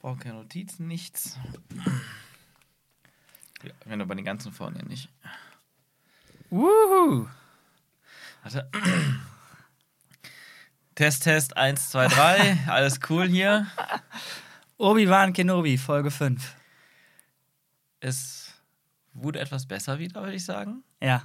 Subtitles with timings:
[0.00, 1.36] Brauchen keine Notizen, nichts.
[3.62, 5.08] Ja, wenn bei den ganzen ja nicht.
[6.50, 7.28] Wuhu.
[8.42, 8.70] Warte.
[10.94, 12.58] Test, Test, 1, 2, 3.
[12.68, 13.66] Alles cool hier.
[14.78, 16.56] Obi-Wan Kenobi, Folge 5.
[18.00, 18.54] Es
[19.12, 20.84] wurde etwas besser wieder, würde ich sagen.
[21.00, 21.22] Ja.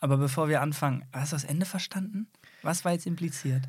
[0.00, 2.28] Aber bevor wir anfangen, hast du das Ende verstanden?
[2.62, 3.68] Was war jetzt impliziert?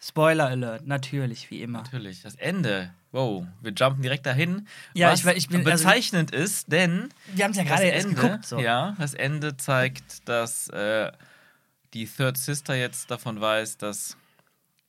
[0.00, 1.78] Spoiler Alert, natürlich, wie immer.
[1.82, 2.92] Natürlich, das Ende.
[3.12, 4.68] Wow, wir jumpen direkt dahin.
[4.94, 5.66] Ja, was ich, ich bin.
[5.66, 8.46] Also, bezeichnend ist, denn wir haben es ja das gerade erst Ende, geguckt.
[8.46, 8.58] So.
[8.58, 11.10] ja, das Ende zeigt, dass äh,
[11.94, 14.16] die Third Sister jetzt davon weiß, dass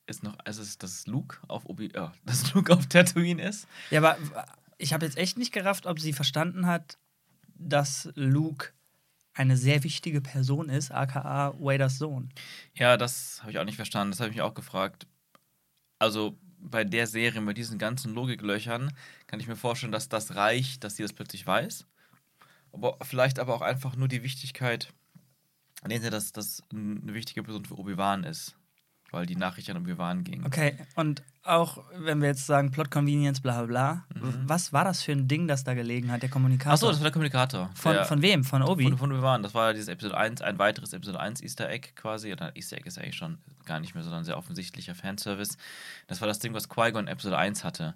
[0.06, 3.66] es noch, also dass Luke auf Obi, ja, dass Luke auf Tatooine ist.
[3.90, 4.18] Ja, aber
[4.76, 6.98] ich habe jetzt echt nicht gerafft, ob sie verstanden hat,
[7.56, 8.68] dass Luke
[9.38, 12.30] eine sehr wichtige Person ist, aka Waders Sohn.
[12.74, 14.10] Ja, das habe ich auch nicht verstanden.
[14.10, 15.06] Das habe ich mich auch gefragt.
[16.00, 18.92] Also bei der Serie, bei diesen ganzen Logiklöchern,
[19.28, 21.86] kann ich mir vorstellen, dass das reicht, dass sie das plötzlich weiß.
[22.72, 24.92] Aber vielleicht aber auch einfach nur die Wichtigkeit,
[25.84, 28.57] dass das eine wichtige Person für Obi-Wan ist.
[29.10, 30.44] Weil die Nachricht an Obi-Wan ging.
[30.44, 34.42] Okay, und auch wenn wir jetzt sagen Plot Convenience, bla bla bla, Mhm.
[34.46, 36.74] was war das für ein Ding, das da gelegen hat, der Kommunikator?
[36.74, 37.70] Achso, das war der Kommunikator.
[37.74, 38.44] von, der, von wem?
[38.44, 38.94] Von Obi?
[38.94, 39.42] Von, von.
[39.42, 42.32] Das war dieses Episode 1, ein weiteres Episode 1 Easter Egg quasi.
[42.32, 45.56] Oder Easter Egg ist eigentlich schon gar nicht mehr, sondern sehr offensichtlicher Fanservice.
[46.06, 47.94] Das war das Ding, was Qui-Gon Episode 1 hatte.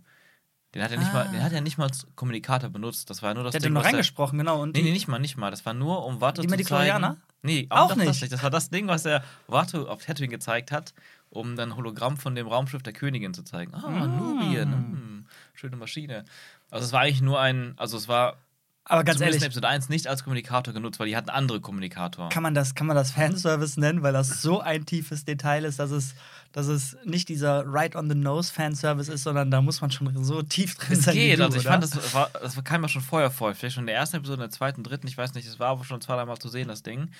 [0.74, 1.14] Den hat er nicht Ah.
[1.14, 3.10] mal, den hat er nicht mal als Kommunikator benutzt.
[3.10, 4.62] Das war nur das der hat Ding, nur was er- reingesprochen, genau.
[4.62, 5.50] Und Nee, nee, nicht mal, nicht mal.
[5.50, 7.16] Das war nur, um Watto Die zu zeigen.
[7.42, 8.08] Nee, Auch nicht.
[8.08, 8.32] Das, nicht.
[8.32, 10.94] das war das Ding, was er Watto auf Tatooine gezeigt hat,
[11.28, 13.74] um dann Hologramm von dem Raumschiff der Königin zu zeigen.
[13.74, 14.16] Ah, Mm.
[14.16, 16.24] Nubien, hm, schöne Maschine.
[16.70, 18.36] Also es war eigentlich nur ein, also es war
[18.84, 21.60] aber ganz zumindest in ehrlich, Episode 1 nicht als Kommunikator genutzt, weil die hatten andere
[21.60, 22.28] Kommunikator.
[22.30, 25.78] kann man, das, kann man das Fanservice nennen, weil das so ein tiefes Detail ist,
[25.78, 26.14] dass es,
[26.52, 31.04] dass es nicht dieser Right-on-the-Nose-Fanservice ist, sondern da muss man schon so tief drin Es
[31.04, 31.14] sein.
[31.14, 31.70] geht, du, also ich oder?
[31.72, 33.54] fand, das, war, das kam ja schon vorher vor.
[33.54, 35.68] Vielleicht schon in der ersten Episode, in der zweiten, dritten, ich weiß nicht, es war
[35.68, 37.10] aber schon zwei, dreimal zu sehen, das Ding.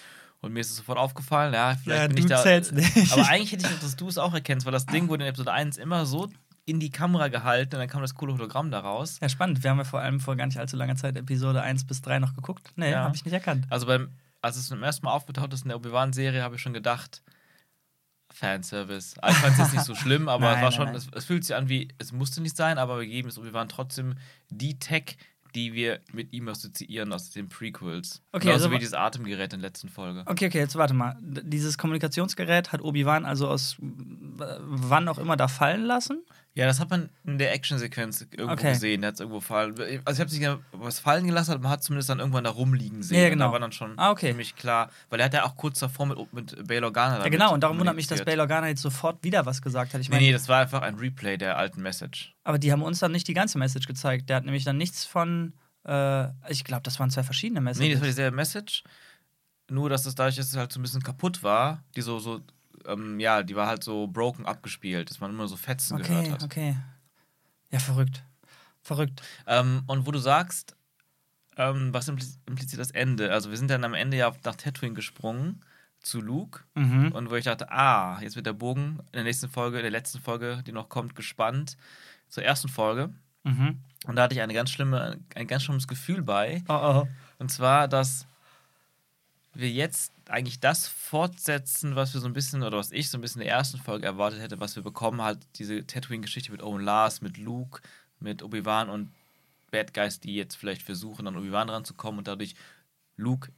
[0.41, 2.45] Und mir ist es sofort aufgefallen, ja, vielleicht Ja, bin du ich da.
[2.73, 3.13] nicht.
[3.13, 5.29] Aber eigentlich hätte ich gedacht, dass du es auch erkennst, weil das Ding wurde in
[5.31, 6.29] Episode 1 immer so
[6.65, 9.19] in die Kamera gehalten und dann kam das coole Hologramm daraus.
[9.21, 9.63] Ja, spannend.
[9.65, 12.21] Wir haben ja vor allem vor gar nicht allzu langer Zeit Episode 1 bis 3
[12.21, 12.71] noch geguckt.
[12.77, 13.05] Nee, Ja.
[13.05, 13.67] habe ich nicht erkannt.
[13.71, 14.11] Also beim,
[14.43, 17.23] als es zum ersten Mal aufgetaucht ist in der Obi-Wan-Serie, habe ich schon gedacht,
[18.33, 19.15] Fanservice.
[19.21, 20.95] Also ich fand es jetzt nicht so schlimm, aber Nein, es war nein, schon, nein.
[20.95, 23.69] Es, es fühlt sich an wie, es musste nicht sein, aber wir geben es Obi-Wan
[23.69, 24.15] trotzdem
[24.49, 25.17] die Tech,
[25.55, 28.23] die wir mit ihm assoziieren aus den Prequels.
[28.33, 30.23] Okay, Genauso also wie dieses Atemgerät in der letzten Folge.
[30.27, 31.17] Okay, okay, jetzt warte mal.
[31.21, 36.23] Dieses Kommunikationsgerät hat Obi-Wan also aus wann auch immer da fallen lassen?
[36.55, 38.73] Ja, das hat man in der Actionsequenz irgendwo Okay.
[38.75, 39.01] gesehen.
[39.01, 39.75] Der hat es irgendwo fallen.
[39.79, 42.51] Also ich habe nicht genau was fallen gelassen, aber man hat zumindest dann irgendwann da
[42.51, 43.17] rumliegen sehen.
[43.17, 43.47] Ja, ja, Und genau.
[43.47, 44.29] Da war dann schon Ah, okay.
[44.29, 47.55] ziemlich klar, weil er hat ja auch kurz davor mit, mit Bail Organa Ja, genau.
[47.55, 48.23] Und darum wundert mich, dass.
[48.25, 50.01] Bail Organa jetzt sofort wieder was gesagt hat.
[50.03, 52.35] Ich Nee, meine, nee, das war einfach ein Replay der alten Message.
[52.45, 54.29] aber die haben uns dann nicht die ganze Message gezeigt.
[54.29, 55.55] Der hat nämlich dann nichts von.
[55.87, 57.87] Äh, ich glaube, das waren zwei verschiedene Messages.
[57.89, 58.85] Nee, das war dieselbe Message.
[59.71, 62.41] Nur, dass es dadurch, dass es halt so ein bisschen kaputt war, die so, so,
[62.87, 66.33] ähm, ja, die war halt so broken abgespielt, dass man immer so Fetzen gehört okay,
[66.33, 66.43] hat.
[66.43, 66.77] okay.
[67.71, 68.23] Ja, verrückt.
[68.83, 69.23] Verrückt.
[69.47, 70.77] Ähm, und wo du sagst,
[71.57, 73.33] ähm, was impli- impliziert das Ende?
[73.33, 75.61] Also, wir sind dann am Ende ja nach Tatooine gesprungen
[76.01, 76.61] zu Luke.
[76.75, 77.13] Mhm.
[77.13, 79.91] Und wo ich dachte, ah, jetzt wird der Bogen in der nächsten Folge, in der
[79.91, 81.77] letzten Folge, die noch kommt, gespannt
[82.29, 83.11] zur ersten Folge.
[83.45, 83.79] Mhm.
[84.07, 86.63] Und da hatte ich eine ganz schlimme, ein ganz schlimmes Gefühl bei.
[86.69, 86.73] Oh,
[87.05, 87.09] oh.
[87.39, 88.27] Und zwar, dass
[89.55, 93.21] wir jetzt eigentlich das fortsetzen, was wir so ein bisschen, oder was ich so ein
[93.21, 96.83] bisschen in der ersten Folge erwartet hätte, was wir bekommen, halt diese Tatooine-Geschichte mit Owen
[96.83, 97.83] Lars, mit Luke,
[98.19, 99.13] mit Obi-Wan und
[99.71, 102.55] Bad Guys, die jetzt vielleicht versuchen, an Obi-Wan ranzukommen und dadurch
[103.17, 103.53] Luke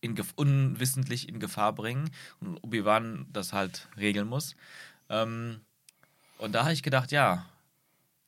[0.00, 4.54] in unwissentlich in Gefahr bringen und Obi-Wan das halt regeln muss.
[5.08, 5.62] Ähm,
[6.38, 7.46] und da habe ich gedacht, ja,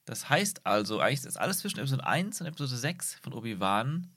[0.06, 4.08] das heißt also, eigentlich ist alles zwischen Episode 1 und Episode 6 von Obi-Wan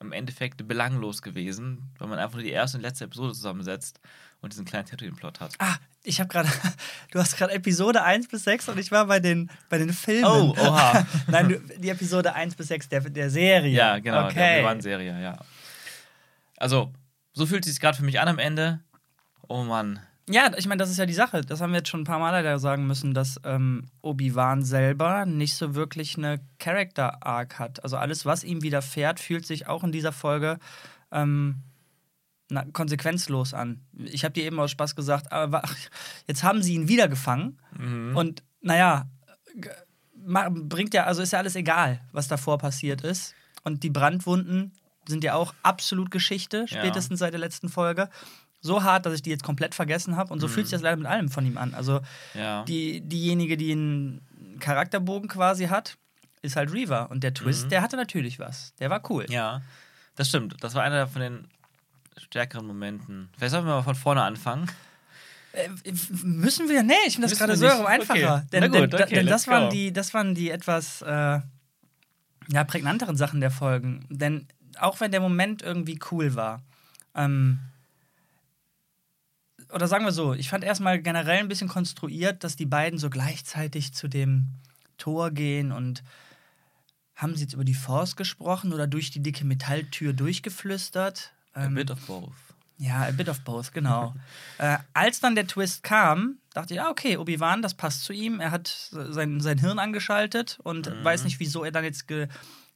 [0.00, 4.00] im Endeffekt belanglos gewesen, weil man einfach nur die erste und letzte Episode zusammensetzt
[4.40, 5.52] und diesen kleinen Tatooine-Plot hat.
[5.58, 6.48] Ah, ich habe gerade,
[7.10, 10.24] du hast gerade Episode 1 bis 6 und ich war bei den, bei den Filmen.
[10.24, 11.06] Oh, oha.
[11.26, 13.70] Nein, die Episode 1 bis 6 der, der Serie.
[13.76, 14.58] Ja, genau, der Okay.
[14.60, 15.38] Obi-Wan-Serie, ja.
[16.56, 16.92] Also,
[17.32, 18.80] so fühlt es sich gerade für mich an am Ende.
[19.48, 20.00] Oh Mann.
[20.30, 21.40] Ja, ich meine, das ist ja die Sache.
[21.42, 25.26] Das haben wir jetzt schon ein paar Mal leider sagen müssen, dass ähm, Obi-Wan selber
[25.26, 27.82] nicht so wirklich eine Character-Arc hat.
[27.82, 30.58] Also alles, was ihm widerfährt, fühlt sich auch in dieser Folge
[31.10, 31.62] ähm,
[32.48, 33.80] na, konsequenzlos an.
[33.96, 35.76] Ich habe dir eben aus Spaß gesagt, aber ach,
[36.26, 37.58] jetzt haben sie ihn wieder gefangen.
[37.78, 38.16] Mhm.
[38.16, 39.08] Und naja,
[40.14, 43.34] bringt ja, also ist ja alles egal, was davor passiert ist.
[43.62, 44.72] Und die Brandwunden
[45.06, 46.78] sind ja auch absolut Geschichte, Ja.
[46.78, 48.08] spätestens seit der letzten Folge.
[48.60, 50.32] So hart, dass ich die jetzt komplett vergessen habe.
[50.32, 51.72] Und so fühlt sich das leider mit allem von ihm an.
[51.74, 52.00] Also
[52.34, 52.64] Ja.
[52.64, 54.20] die, diejenige, die ihn
[54.60, 55.96] Charakterbogen quasi hat,
[56.42, 57.10] ist halt Reaver.
[57.10, 57.68] Und der Twist, Mhm.
[57.70, 58.74] der hatte natürlich was.
[58.76, 59.24] Der war cool.
[59.30, 59.62] Ja,
[60.16, 60.56] das stimmt.
[60.62, 61.48] Das war einer von den
[62.18, 63.30] stärkeren Momenten.
[63.38, 64.70] Vielleicht sollten wir mal von vorne anfangen.
[65.52, 65.68] Äh,
[66.22, 66.82] müssen wir?
[66.82, 68.36] Nee, ich finde das gerade so einfacher.
[68.36, 68.46] Okay.
[68.52, 69.70] Denn, gut, denn, okay, denn das, waren go.
[69.70, 71.40] die, das waren die etwas äh,
[72.48, 74.06] ja, prägnanteren Sachen der Folgen.
[74.10, 74.46] Denn
[74.78, 76.62] auch wenn der Moment irgendwie cool war,
[77.14, 77.58] ähm,
[79.72, 83.10] oder sagen wir so, ich fand erstmal generell ein bisschen konstruiert, dass die beiden so
[83.10, 84.46] gleichzeitig zu dem
[84.98, 86.02] Tor gehen und
[87.16, 91.32] haben sie jetzt über die Force gesprochen oder durch die dicke Metalltür durchgeflüstert?
[91.52, 92.32] A Ähm, bit of both.
[92.78, 94.14] ja, a bit of both, genau.
[94.58, 98.40] äh, als dann der Twist kam, dachte ich, ah, okay, Obi-Wan, das passt zu ihm.
[98.40, 101.04] Er hat sein, sein Hirn angeschaltet und Mhm.
[101.04, 102.28] weiß nicht, wieso er dann jetzt ge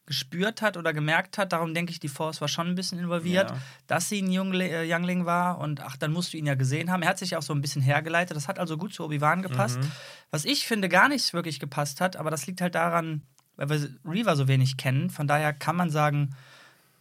[0.06, 1.52] gespürt hat oder gemerkt hat.
[1.52, 3.56] Darum denke ich, die Force war schon ein bisschen involviert, Ja.
[3.86, 5.58] dass sie ein Jungle, äh, Youngling war.
[5.58, 7.02] Und ach, dann musst du ihn ja gesehen haben.
[7.02, 8.36] Er hat sich ja auch so ein bisschen hergeleitet.
[8.36, 9.78] Das hat also gut zu Obi-Wan gepasst.
[9.78, 9.90] Mhm.
[10.30, 13.22] Was ich finde, gar nicht wirklich gepasst hat, aber das liegt halt daran,
[13.56, 15.08] weil wir Reaver so wenig kennen.
[15.10, 16.34] Von daher kann man sagen,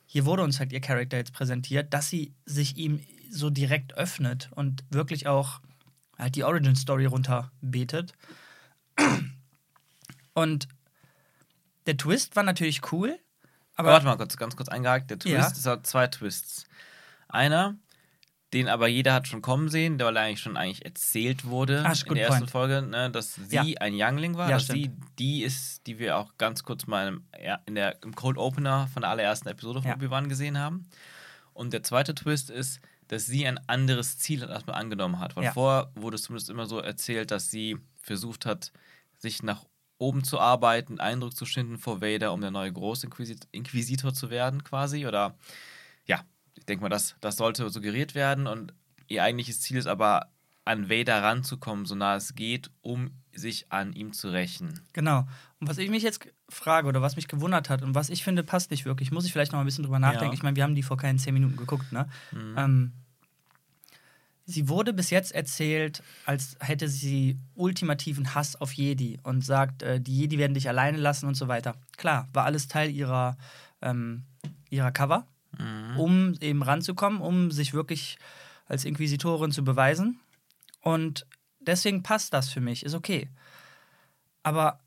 [0.05, 4.49] hier wurde uns halt ihr Charakter jetzt präsentiert, dass sie sich ihm so direkt öffnet
[4.53, 5.59] und wirklich auch
[6.19, 8.13] halt die Origin Story runterbetet.
[10.33, 10.67] Und
[11.85, 13.19] der Twist war natürlich cool,
[13.75, 15.09] Aber aber warte mal kurz, ganz kurz eingehakt.
[15.09, 15.47] Der Twist, Ja.
[15.47, 16.65] es hat zwei Twists.
[17.27, 17.75] Einer,
[18.53, 21.83] den aber jeder hat schon kommen sehen, der weil er eigentlich schon eigentlich erzählt wurde
[21.91, 22.51] ist in der ersten point.
[22.51, 23.81] Folge, ne, dass sie Ja.
[23.81, 24.79] ein Youngling war, Ja, dass stimmt.
[24.83, 27.25] sie die ist, die wir auch ganz kurz mal im,
[27.65, 29.95] in der, im Cold Opener von der allerersten Episode von Ja.
[29.95, 30.87] Obi-Wan gesehen haben.
[31.53, 35.35] Und der zweite Twist ist, dass sie ein anderes Ziel hat, erstmal angenommen hat.
[35.35, 35.51] Weil Ja.
[35.53, 38.71] vorher wurde es zumindest immer so erzählt, dass sie versucht hat,
[39.17, 39.65] sich nach
[40.03, 45.07] oben zu arbeiten, Eindruck zu schinden vor Vader, um der neue Großinquisitor zu werden, quasi.
[45.07, 45.35] Oder
[46.05, 46.21] ja,
[46.55, 48.45] ich denke mal, das, das sollte suggeriert werden.
[48.47, 48.73] Und
[49.07, 50.29] ihr eigentliches Ziel ist aber,
[50.65, 54.79] an Vader ranzukommen, so nah es geht, um sich an ihm zu rächen.
[54.93, 55.27] genau.
[55.59, 58.43] Und was ich mich jetzt frage oder was mich gewundert hat und was ich finde,
[58.43, 60.27] passt nicht wirklich, muss ich vielleicht noch mal ein bisschen drüber nachdenken.
[60.27, 60.33] Ja.
[60.33, 62.07] Ich meine, wir haben die vor keinen zehn Minuten geguckt, ne?
[62.31, 62.55] Mhm.
[62.57, 62.93] Ähm,
[64.45, 69.99] sie wurde bis jetzt erzählt, als hätte sie ultimativen Hass auf Jedi und sagt, äh,
[70.01, 71.75] die Jedi werden dich alleine lassen und so weiter.
[71.97, 73.37] Klar, war alles Teil ihrer,
[73.81, 74.23] ähm,
[74.69, 75.99] ihrer Cover, Mhm.
[75.99, 78.17] um eben ranzukommen, um sich wirklich
[78.65, 80.19] als Inquisitorin zu beweisen.
[80.81, 81.25] Und
[81.59, 83.29] deswegen passt das für mich, ist okay.
[84.41, 84.79] Aber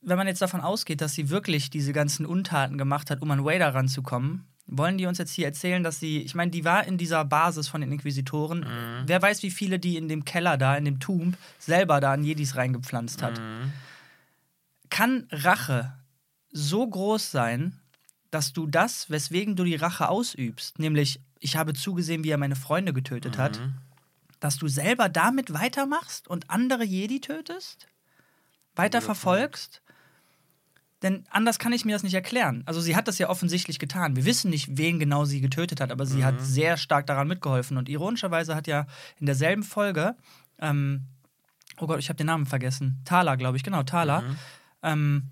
[0.00, 3.44] wenn man jetzt davon ausgeht, dass sie wirklich diese ganzen Untaten gemacht hat, um an
[3.44, 6.98] Vader ranzukommen, wollen die uns jetzt hier erzählen, dass sie, ich meine, die war in
[6.98, 8.60] dieser Basis von den Inquisitoren.
[8.60, 9.02] Mhm.
[9.06, 12.24] Wer weiß, wie viele die in dem Keller da, in dem Tomb, selber da an
[12.24, 13.38] Jedis reingepflanzt hat.
[13.38, 13.72] Mhm.
[14.90, 15.92] Kann Rache
[16.50, 17.78] so groß sein,
[18.30, 22.56] dass du das, weswegen du die Rache ausübst, nämlich ich habe zugesehen, wie er meine
[22.56, 23.74] Freunde getötet hat, Mhm.
[24.40, 27.86] dass du selber damit weitermachst und andere Jedi tötest?
[28.74, 29.80] Weiter verfolgst?
[31.02, 32.62] Denn anders kann ich mir das nicht erklären.
[32.64, 34.16] Also sie hat das ja offensichtlich getan.
[34.16, 37.76] Wir wissen nicht, wen genau sie getötet hat, aber sie hat sehr stark daran mitgeholfen.
[37.76, 38.86] Und ironischerweise hat ja
[39.20, 40.16] in derselben Folge,
[40.58, 41.02] ähm,
[41.78, 44.36] oh Gott, ich habe den Namen vergessen, Thala, glaube ich, genau, Thala, Mhm.
[44.82, 45.22] ähm,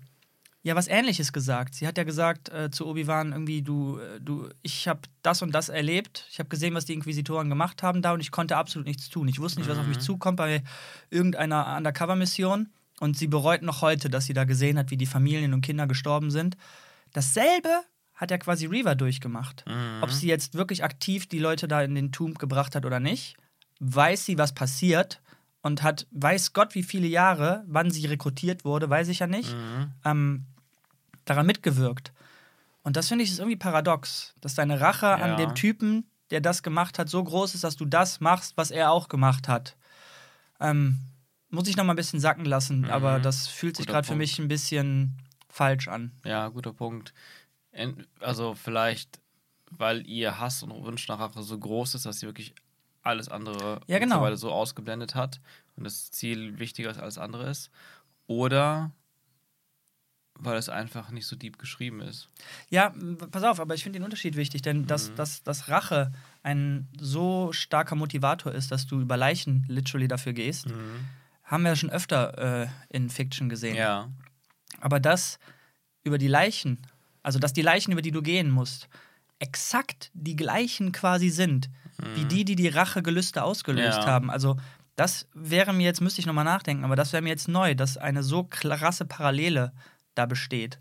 [0.61, 1.73] ja was Ähnliches gesagt.
[1.75, 5.51] Sie hat ja gesagt äh, zu Obi-Wan irgendwie, du, äh, du, ich habe das und
[5.51, 6.27] das erlebt.
[6.29, 9.27] Ich habe gesehen, was die Inquisitoren gemacht haben da und ich konnte absolut nichts tun.
[9.27, 10.63] Ich wusste nicht, was auf mich zukommt bei
[11.09, 12.69] irgendeiner Undercover-Mission.
[12.99, 15.85] Und sie bereut noch heute, dass sie da gesehen hat, wie die Familien und Kinder
[15.87, 16.55] gestorben sind.
[17.13, 17.81] Dasselbe
[18.13, 19.65] hat ja quasi Reaver durchgemacht.
[19.67, 19.99] Mhm.
[20.01, 23.35] Ob sie jetzt wirklich aktiv die Leute da in den Tomb gebracht hat oder nicht,
[23.79, 25.21] weiß sie, was passiert
[25.61, 29.53] und hat, weiß Gott, wie viele Jahre, wann sie rekrutiert wurde, weiß ich ja nicht,
[29.53, 29.91] Mhm.
[30.05, 30.45] ähm,
[31.25, 32.13] daran mitgewirkt.
[32.83, 35.15] Und das finde ich ist irgendwie paradox, dass deine Rache Ja.
[35.15, 38.71] an dem Typen, der das gemacht hat, so groß ist, dass du das machst, was
[38.71, 39.75] er auch gemacht hat.
[40.61, 40.99] Ähm,
[41.49, 42.89] muss ich noch mal ein bisschen sacken lassen, Mhm.
[42.89, 45.17] aber das fühlt sich gerade für mich ein bisschen
[45.49, 46.11] falsch an.
[46.25, 47.13] Ja, guter Punkt.
[48.19, 49.19] Also vielleicht,
[49.71, 52.55] weil ihr Hass und Wunsch nach Rache so groß ist, dass sie wirklich
[53.03, 54.15] alles andere Ja, genau.
[54.15, 55.39] mittlerweile so ausgeblendet hat
[55.75, 57.69] und das Ziel wichtiger als alles andere ist.
[58.27, 58.91] Oder
[60.37, 62.27] weil es einfach nicht so deep geschrieben ist.
[62.69, 62.93] Ja,
[63.31, 65.15] pass auf, aber ich finde den Unterschied wichtig, denn dass, Mhm.
[65.15, 66.11] dass, dass Rache
[66.43, 70.67] ein so starker Motivator ist, dass du über Leichen literally dafür gehst,
[71.45, 73.75] haben wir ja schon öfter äh, in Fiction gesehen.
[73.75, 74.09] Ja.
[74.81, 75.39] Aber dass
[76.03, 76.85] über die Leichen,
[77.23, 78.89] also dass die Leichen, über die du gehen musst,
[79.39, 81.69] exakt die gleichen quasi sind,
[82.15, 84.05] wie die, die die Rachegelüste ausgelöst Ja.
[84.05, 84.29] haben.
[84.29, 84.57] Also
[84.95, 87.97] das wäre mir jetzt, müsste ich nochmal nachdenken, aber das wäre mir jetzt neu, dass
[87.97, 89.73] eine so krasse Parallele
[90.13, 90.79] da besteht.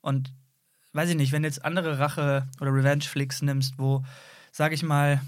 [0.00, 0.32] Und
[0.94, 4.04] weiß ich nicht, wenn du jetzt andere Rache- oder Revenge-Flicks nimmst, wo,
[4.50, 5.20] sag ich mal,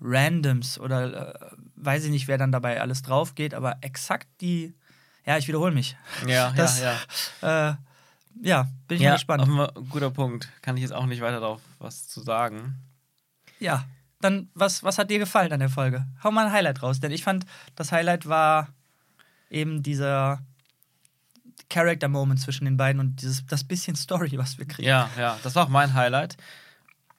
[0.00, 4.74] Randoms oder äh, weiß ich nicht, wer dann dabei alles drauf geht, aber exakt die,
[5.24, 5.96] Ja, ich wiederhole mich.
[6.26, 6.94] Ja, Das- ja,
[7.42, 7.70] ja.
[7.70, 7.76] Äh,
[8.42, 9.42] ja, bin ich ja, mal gespannt.
[9.44, 10.48] einmal- guter Punkt.
[10.62, 12.76] Kann ich jetzt auch nicht weiter darauf was zu sagen.
[13.58, 13.84] Ja,
[14.20, 16.06] dann, was, was hat dir gefallen an der Folge?
[16.22, 18.68] Hau mal ein Highlight raus, denn ich fand, das Highlight war
[19.50, 20.40] eben dieser
[21.70, 24.88] Character-Moment zwischen den beiden und dieses, das bisschen Story, was wir kriegen.
[24.88, 26.36] Ja, ja, das war auch mein Highlight.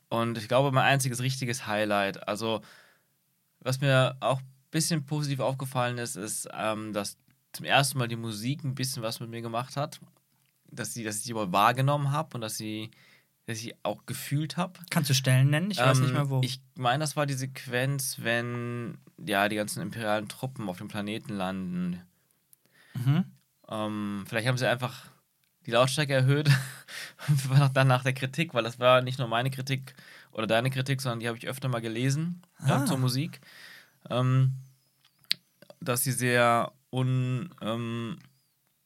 [0.09, 2.27] Und ich glaube, mein einziges richtiges Highlight.
[2.27, 2.61] Also,
[3.59, 7.17] was mir auch ein bisschen positiv aufgefallen ist, ist, ähm, dass
[7.53, 9.99] zum ersten Mal die Musik ein bisschen was mit mir gemacht hat.
[10.69, 12.91] Dass, sie, dass ich sie wohl wahrgenommen habe und dass, sie,
[13.45, 14.79] dass ich sie auch gefühlt habe.
[14.89, 15.71] Kannst du Stellen nennen?
[15.71, 16.41] Ich weiß nicht mehr wo.
[16.41, 21.33] Ich meine, das war die Sequenz, wenn ja die ganzen imperialen Truppen auf dem Planeten
[21.35, 22.01] landen.
[22.93, 23.25] Mhm.
[23.69, 25.09] Ähm, vielleicht haben sie einfach
[25.67, 26.50] die Lautstärke erhöht.
[27.50, 29.93] war noch dann nach der Kritik, weil das war nicht nur meine Kritik
[30.31, 32.83] oder deine Kritik, sondern die habe ich öfter mal gelesen Ah.
[32.83, 33.41] äh, zur Musik.
[34.09, 34.53] Ähm,
[35.81, 38.17] dass sie sehr un, ähm,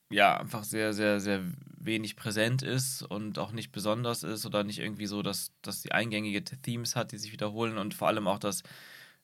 [0.09, 1.41] ja, einfach sehr, sehr, sehr
[1.77, 5.91] wenig präsent ist und auch nicht besonders ist oder nicht irgendwie so, dass, dass sie
[5.91, 8.63] eingängige Themes hat, die sich wiederholen und vor allem auch, dass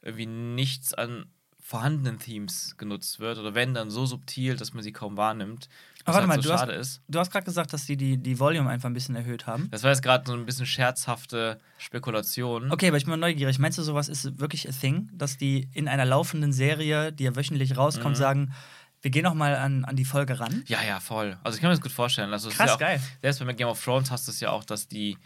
[0.02, 1.26] irgendwie nichts an
[1.70, 5.68] vorhandenen Themes genutzt wird oder wenn dann so subtil, dass man sie kaum wahrnimmt.
[6.06, 7.02] Was Aber warte halt mal, so du hast- ist.
[7.10, 9.70] Du hast gerade gesagt, dass die, die die Volume einfach ein bisschen erhöht haben.
[9.72, 12.72] Das war jetzt gerade so ein bisschen scherzhafte Spekulation.
[12.72, 13.60] Okay, aber ich bin mal neugierig.
[13.60, 17.36] Meinst du, sowas ist wirklich a thing, dass die in einer laufenden Serie, die ja
[17.36, 18.20] wöchentlich rauskommt, Mhm.
[18.20, 18.54] sagen,
[19.02, 20.64] wir gehen noch mal an, an die Folge ran?
[20.68, 21.38] Ja, ja, voll.
[21.44, 22.32] Also ich kann mir das gut vorstellen.
[22.32, 23.02] Also Krass, ist ja auch, geil.
[23.22, 25.18] Selbst bei Game of Thrones hast du es ja auch, dass die,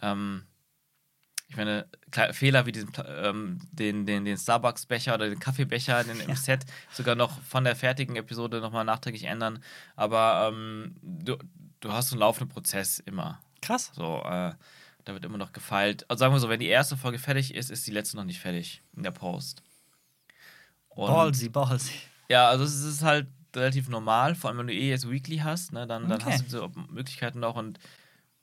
[0.00, 0.44] ähm,
[1.48, 1.86] ich meine,
[2.32, 6.36] Fehler wie diesen, ähm, den, den, den Starbucks-Becher oder den Kaffeebecher den, im Ja.
[6.36, 9.62] Set sogar noch von der fertigen Episode nochmal nachträglich ändern.
[9.94, 11.36] Aber ähm, du,
[11.80, 13.40] du hast so einen laufenden Prozess immer.
[13.62, 13.92] Krass.
[13.94, 14.52] So, äh,
[15.04, 16.08] da wird immer noch gefeilt.
[16.10, 18.40] Also sagen wir so, wenn die erste Folge fertig ist, ist die letzte noch nicht
[18.40, 19.62] fertig in der Post.
[20.88, 21.92] Und Ballsy, ballsy.
[22.28, 25.72] ja, also es ist halt relativ normal, vor allem wenn du eh jetzt Weekly hast,
[25.72, 26.30] ne, dann, dann Okay.
[26.32, 27.78] hast du diese Möglichkeiten noch und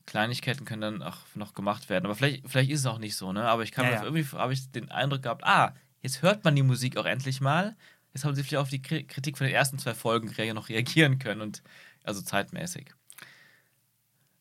[0.06, 2.06] Kleinigkeiten können dann auch noch gemacht werden.
[2.06, 3.44] Aber vielleicht, vielleicht ist es auch nicht so, ne?
[3.44, 4.04] Aber ich kann Ja, ja.
[4.04, 7.76] irgendwie habe ich den Eindruck gehabt, ah, jetzt hört man die Musik auch endlich mal.
[8.14, 11.20] Jetzt haben sie vielleicht auf die Kri- Kritik von den ersten zwei Folgen noch reagieren
[11.20, 11.64] können und
[12.04, 12.94] also zeitmäßig.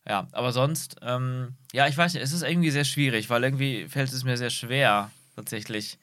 [0.06, 3.86] Ja, aber sonst, ähm, ja, ich weiß nicht, es ist irgendwie sehr schwierig, weil irgendwie
[3.86, 5.98] fällt es mir sehr schwer, tatsächlich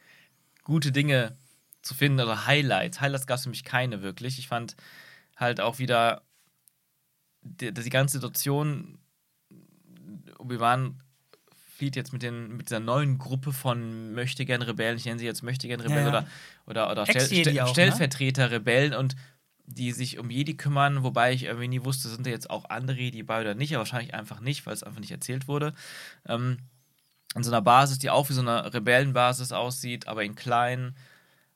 [0.64, 1.36] gute Dinge
[1.82, 3.02] zu finden oder Highlights.
[3.02, 4.40] Highlights gab es für mich keine wirklich.
[4.40, 4.76] Ich fand
[5.36, 6.22] halt auch wieder
[7.42, 9.00] die, die ganze Situation,
[10.40, 11.02] Obi-Wan
[11.76, 16.08] flieht jetzt mit, den, mit dieser neuen Gruppe von Möchtegern-Rebellen, ich nenne sie jetzt Möchtegern-Rebellen
[16.08, 16.28] Ja, ja.
[16.66, 17.72] oder, oder, oder Stell, auch, ne?
[17.72, 19.16] Stellvertreter-Rebellen und
[19.68, 22.98] die sich um Jedi kümmern, wobei ich irgendwie nie wusste, sind da jetzt auch andere
[22.98, 25.74] Jedi bei oder nicht, aber wahrscheinlich einfach nicht, weil es einfach nicht erzählt wurde.
[26.26, 26.58] Ähm,
[27.36, 30.96] an so einer Basis, die auch wie so eine Rebellenbasis aussieht, aber in klein,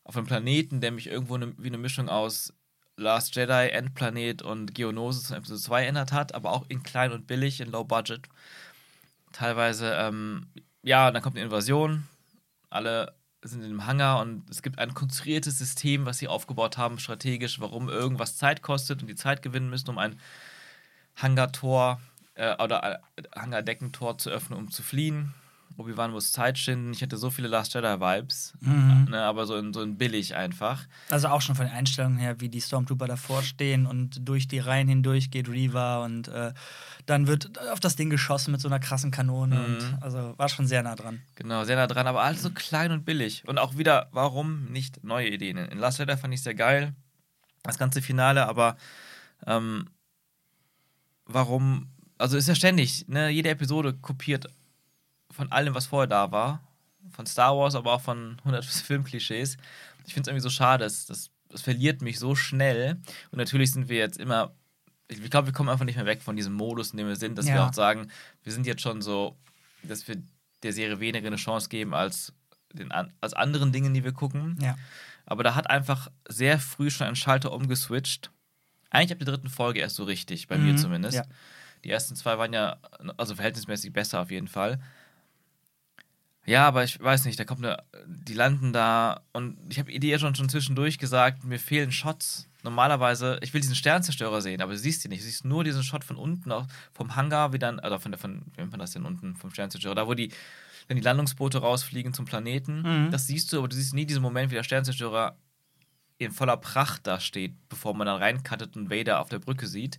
[0.03, 2.53] auf einem Planeten, der mich irgendwo ne, wie eine Mischung aus
[2.97, 7.27] Last Jedi, Endplanet und Geonosis von Episode 2 erinnert hat, aber auch in klein und
[7.27, 8.27] billig, in Low Budget.
[9.31, 10.47] Teilweise, ähm,
[10.83, 12.07] ja, dann kommt eine Invasion,
[12.69, 16.99] alle sind in einem Hangar und es gibt ein konstruiertes System, was sie aufgebaut haben,
[16.99, 20.19] strategisch, warum irgendwas Zeit kostet und die Zeit gewinnen müssen, um ein
[21.15, 21.99] Hangartor
[22.35, 25.33] äh, oder äh, Hangardeckentor zu öffnen, um zu fliehen.
[25.77, 26.91] Obi-Wan muss Zeit schinden.
[26.91, 29.07] Ich hatte so viele Last Jedi-Vibes, Mhm.
[29.09, 30.85] ne, aber so in, so in billig einfach.
[31.09, 34.59] Also auch schon von den Einstellungen her, wie die Stormtrooper davor stehen und durch die
[34.59, 36.53] Reihen hindurch geht Reaver und äh,
[37.05, 39.65] dann wird auf das Ding geschossen mit so einer krassen Kanone Mhm.
[39.65, 41.21] und also war schon sehr nah dran.
[41.35, 43.47] Genau, sehr nah dran, aber alles so klein und billig.
[43.47, 45.57] Und auch wieder, warum nicht neue Ideen?
[45.57, 46.93] In Last Jedi fand ich sehr geil,
[47.63, 48.77] das ganze Finale, aber
[49.45, 49.89] ähm,
[51.25, 53.29] warum, also ist ja ständig, ne?
[53.29, 54.47] jede Episode kopiert
[55.29, 56.61] von allem, was vorher da war.
[57.11, 59.57] Von Star Wars, aber auch von 100 Filmklischees.
[60.05, 63.01] Ich finde es irgendwie so schade, das, das, das verliert mich so schnell.
[63.31, 64.53] Und natürlich sind wir jetzt immer,
[65.11, 67.37] ich glaube, wir kommen einfach nicht mehr weg von diesem Modus, in dem wir sind,
[67.37, 67.67] dass wir Ja.
[67.67, 68.09] auch sagen,
[68.43, 69.37] wir sind jetzt schon so,
[69.83, 70.21] dass wir
[70.63, 72.33] der Serie weniger eine Chance geben als,
[72.73, 74.57] den, als anderen Dingen, die wir gucken.
[74.61, 74.77] Ja.
[75.25, 78.31] Aber da hat einfach sehr früh schon ein Schalter umgeswitcht.
[78.89, 81.15] Eigentlich ab der dritten Folge erst so richtig, bei mir Mhm, zumindest.
[81.17, 81.23] ja.
[81.83, 82.77] Die ersten zwei waren ja,
[83.17, 84.79] also verhältnismäßig besser auf jeden Fall.
[86.45, 90.19] Ja, aber ich weiß nicht, da kommt eine, die landen da und ich habe dir
[90.19, 92.47] schon, schon zwischendurch gesagt, mir fehlen Shots.
[92.63, 95.21] Normalerweise, ich will diesen Sternzerstörer sehen, aber du siehst ihn nicht.
[95.21, 98.19] Du siehst nur diesen Shot von unten, auch vom Hangar, wie dann, oder von der,
[98.19, 100.31] von, wie nennt man das denn unten, vom Sternzerstörer, da wo die,
[100.87, 103.11] wenn die Landungsboote rausfliegen zum Planeten, Mhm.
[103.11, 105.37] das siehst du, aber du siehst nie diesen Moment, wie der Sternzerstörer
[106.17, 109.97] in voller Pracht da steht, bevor man dann reinkattet und Vader auf der Brücke sieht.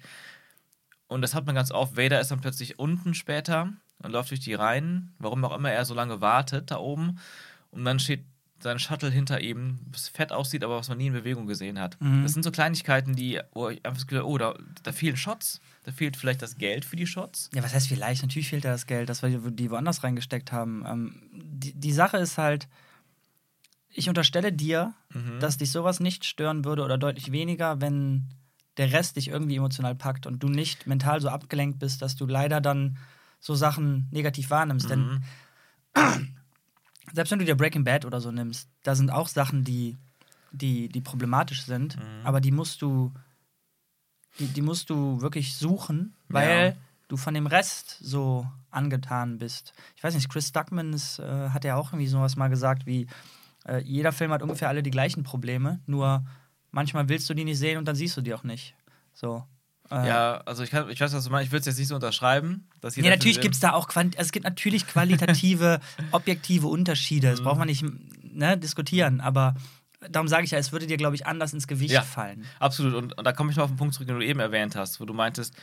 [1.08, 1.96] Und das hat man ganz oft.
[1.96, 5.84] Vader ist dann plötzlich unten später und läuft durch die Reihen, warum auch immer er
[5.84, 7.18] so lange wartet da oben.
[7.70, 8.24] Und dann steht
[8.62, 12.00] sein Shuttle hinter ihm, was fett aussieht, aber was man nie in Bewegung gesehen hat.
[12.00, 12.22] Mhm.
[12.22, 15.92] Das sind so Kleinigkeiten, die, wo ich einfach habe, oh, da, da fehlen Shots, da
[15.92, 17.50] fehlt vielleicht das Geld für die Shots.
[17.54, 18.22] Ja, was heißt vielleicht?
[18.22, 20.84] Natürlich fehlt da das Geld, das wir die woanders reingesteckt haben.
[20.86, 22.68] Ähm, die, die Sache ist halt,
[23.88, 25.40] ich unterstelle dir, Mhm.
[25.40, 28.28] dass dich sowas nicht stören würde oder deutlich weniger, wenn
[28.78, 32.24] der Rest dich irgendwie emotional packt und du nicht mental so abgelenkt bist, dass du
[32.26, 32.96] leider dann
[33.38, 34.88] so Sachen negativ wahrnimmst.
[34.88, 35.22] Denn Mhm.
[37.12, 39.96] selbst wenn du dir Breaking Bad oder so nimmst, da sind auch Sachen, die,
[40.50, 42.24] die, die problematisch sind, Mhm.
[42.26, 43.12] aber die musst du,
[44.38, 46.82] die, die musst du wirklich suchen, weil Ja.
[47.08, 49.74] du von dem Rest so angetan bist.
[49.96, 53.06] Ich weiß nicht, Chris Stuckman ist, äh, hat ja auch irgendwie sowas mal gesagt, wie
[53.66, 56.24] äh, jeder Film hat ungefähr alle die gleichen Probleme, nur
[56.70, 58.74] manchmal willst du die nicht sehen und dann siehst du die auch nicht.
[59.12, 59.44] So.
[59.92, 61.46] Äh, Ja, also ich, kann, ich weiß, was du meinst.
[61.46, 62.68] Ich würde es jetzt nicht so unterschreiben.
[62.80, 65.80] Dass Nee, natürlich gibt es da auch quant also es gibt natürlich qualitative,
[66.12, 67.30] objektive Unterschiede.
[67.30, 67.44] Das Mhm.
[67.44, 67.84] braucht man nicht
[68.22, 69.54] ne, diskutieren, aber
[70.10, 72.02] darum sage ich ja, es würde dir, glaube ich, anders ins Gewicht Ja.
[72.02, 72.44] fallen.
[72.58, 72.94] Absolut.
[72.94, 74.98] Und, und da komme ich mal auf den Punkt zurück, den du eben erwähnt hast,
[75.00, 75.54] wo du meintest,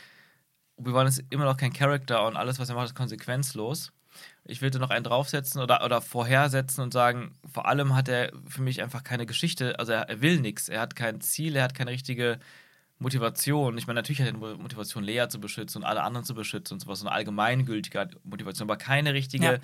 [0.76, 3.92] Obi-Wan ist immer noch kein Charakter und alles, was er macht, ist konsequenzlos.
[4.44, 8.32] Ich will da noch einen draufsetzen oder, oder vorhersetzen und sagen, vor allem hat er
[8.48, 11.62] für mich einfach keine Geschichte, also er, er will nichts, er hat kein Ziel, er
[11.64, 12.38] hat keine richtige
[13.00, 13.76] Motivation.
[13.78, 16.74] Ich meine, natürlich hat er eine Motivation, Lea zu beschützen und alle anderen zu beschützen
[16.74, 19.44] und sowas, so eine allgemeingültige Motivation, aber keine richtige.
[19.44, 19.58] Ja.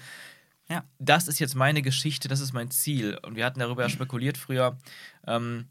[0.69, 0.85] Ja.
[0.99, 3.19] Das ist jetzt meine Geschichte, das ist mein Ziel.
[3.23, 4.77] Und wir hatten darüber ja spekuliert früher,
[5.27, 5.67] ähm,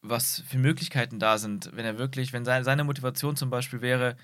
[0.00, 4.16] was für Möglichkeiten da sind, wenn er wirklich, wenn seine, seine Motivation zum Beispiel wäre,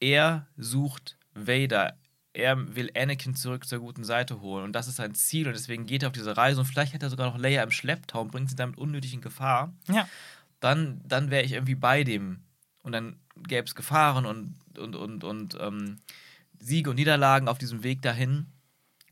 [0.00, 1.96] er sucht Vader,
[2.32, 5.86] er will Anakin zurück zur guten Seite holen und das ist sein Ziel und deswegen
[5.86, 8.30] geht er auf diese Reise und vielleicht hat er sogar noch Leia im Schlepptau und
[8.30, 10.06] bringt sie damit unnötig in Gefahr, Ja.
[10.60, 12.40] Dann, dann wäre ich irgendwie bei dem
[12.82, 15.98] und dann gäbe es Gefahren und, und, und, und ähm,
[16.58, 18.46] Siege und Niederlagen auf diesem Weg dahin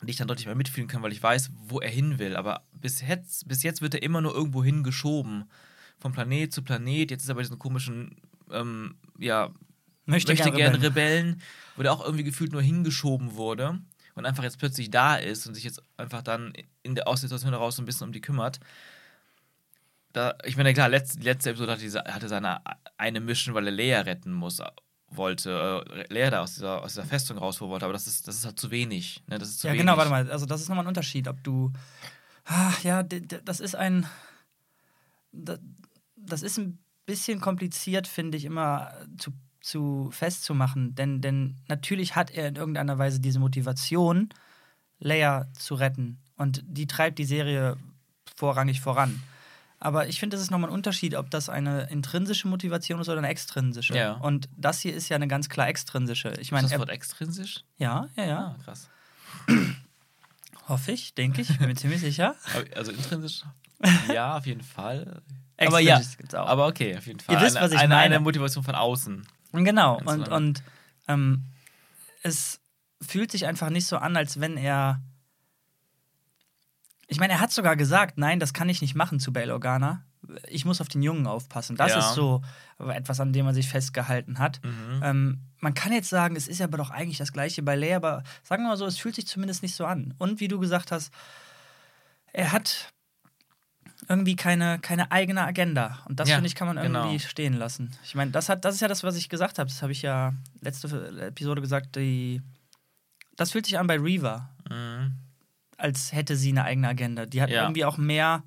[0.01, 2.37] und ich dann deutlich mehr mitfühlen kann, weil ich weiß, wo er hin will.
[2.37, 5.51] Aber bis jetzt, bis jetzt wird er immer nur irgendwo hingeschoben.
[5.99, 7.11] Von Planet zu Planet.
[7.11, 8.17] Jetzt ist er bei diesen komischen,
[8.51, 9.51] ähm, ja,
[10.05, 11.25] Möchte, möchte gerne gerne Rebellen.
[11.27, 11.43] Rebellen,
[11.77, 13.81] wo der auch irgendwie gefühlt nur hingeschoben wurde
[14.15, 17.77] und einfach jetzt plötzlich da ist und sich jetzt einfach dann in der Aussituation heraus
[17.77, 18.61] so ein bisschen um die kümmert.
[20.17, 22.63] Da, ich meine, klar, letzte, die letzte Episode hatte, diese, hatte seine
[22.97, 24.63] eine Mission, weil er Leia retten muss,
[25.09, 28.37] wollte, äh, Leia da aus dieser, aus dieser Festung rausholen wollte, aber das ist, das
[28.37, 29.23] ist halt zu wenig.
[29.27, 29.39] Ne?
[29.39, 29.83] Das ist zu Ja, wenig.
[29.83, 30.31] genau, warte mal.
[30.31, 31.71] Also, das ist nochmal ein Unterschied, ob du.
[32.47, 34.07] Ah, ja, das ist ein.
[35.33, 40.95] Das ist ein bisschen kompliziert, finde ich, immer zu, zu festzumachen.
[40.95, 44.31] Denn, denn natürlich hat er in irgendeiner Weise diese Motivation,
[44.99, 46.19] Leia zu retten.
[46.37, 47.77] Und die treibt die Serie
[48.35, 49.23] vorrangig voran.
[49.79, 53.19] Aber ich finde, es ist nochmal ein Unterschied, ob das eine intrinsische Motivation ist oder
[53.19, 53.95] eine extrinsische.
[53.95, 54.13] Ja.
[54.13, 56.31] Und das hier ist ja eine ganz klar extrinsische.
[56.35, 57.63] Ich Ist meine, das er- Wort extrinsisch?
[57.77, 58.39] ja, ja, ja.
[58.39, 58.89] Ah, krass.
[60.69, 62.35] Hoffe ich, denke ich, bin mir ziemlich sicher.
[62.75, 63.43] Also intrinsisch?
[64.13, 65.21] Ja, auf jeden Fall.
[65.59, 66.01] Aber ja,
[66.33, 67.35] aber okay, auf jeden Fall.
[67.35, 68.15] Ihr wisst, eine, was ich eine, meine.
[68.17, 69.27] eine Motivation von außen.
[69.53, 70.35] genau, Ganz und, lange.
[70.37, 70.63] und
[71.09, 71.45] ähm,
[72.23, 72.61] es
[73.03, 75.01] fühlt sich einfach nicht so an, als wenn er.
[77.09, 80.03] Ich meine, er hat sogar gesagt, nein, das kann ich nicht machen zu Bail Organa.
[80.49, 81.77] Ich muss auf den Jungen aufpassen.
[81.77, 81.99] Das Ja.
[82.01, 82.43] ist so
[82.79, 84.61] etwas, an dem man sich festgehalten hat.
[84.65, 85.01] Mhm.
[85.05, 88.25] Ähm, man kann jetzt sagen, es ist aber doch eigentlich das gleiche bei Leia, aber
[88.43, 90.15] sagen wir mal so, es fühlt sich zumindest nicht so an.
[90.19, 91.13] Und wie du gesagt hast,
[92.33, 92.91] er hat
[94.09, 96.01] irgendwie keine, keine eigene Agenda.
[96.07, 97.29] Und das, Ja, finde ich, kann man irgendwie genau.
[97.29, 97.93] stehen lassen.
[98.05, 99.71] Ich meine, das, hat, das ist ja das, was ich gesagt habe.
[99.71, 100.89] Das habe ich ja letzte
[101.21, 101.95] Episode gesagt.
[101.97, 102.43] Die,
[103.37, 105.19] das fühlt sich an bei Reva, Mhm.
[105.77, 107.27] Als hätte sie eine eigene Agenda.
[107.27, 107.63] Die hat Ja.
[107.63, 108.43] irgendwie auch mehr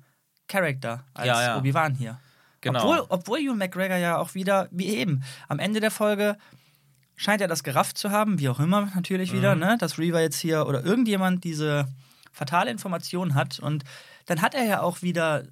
[0.48, 1.58] Charakter als Ja, ja.
[1.58, 2.18] Obi-Wan hier.
[2.60, 2.80] Genau.
[2.82, 6.36] Obwohl, obwohl Ewan McGregor ja auch wieder, wie eben, am Ende der Folge
[7.16, 9.60] scheint er das gerafft zu haben, wie auch immer natürlich wieder, Mhm.
[9.60, 9.76] ne?
[9.78, 11.88] dass Reaver jetzt hier oder irgendjemand diese
[12.32, 13.58] fatale Information hat.
[13.60, 13.84] Und
[14.26, 15.44] dann hat er ja auch wieder,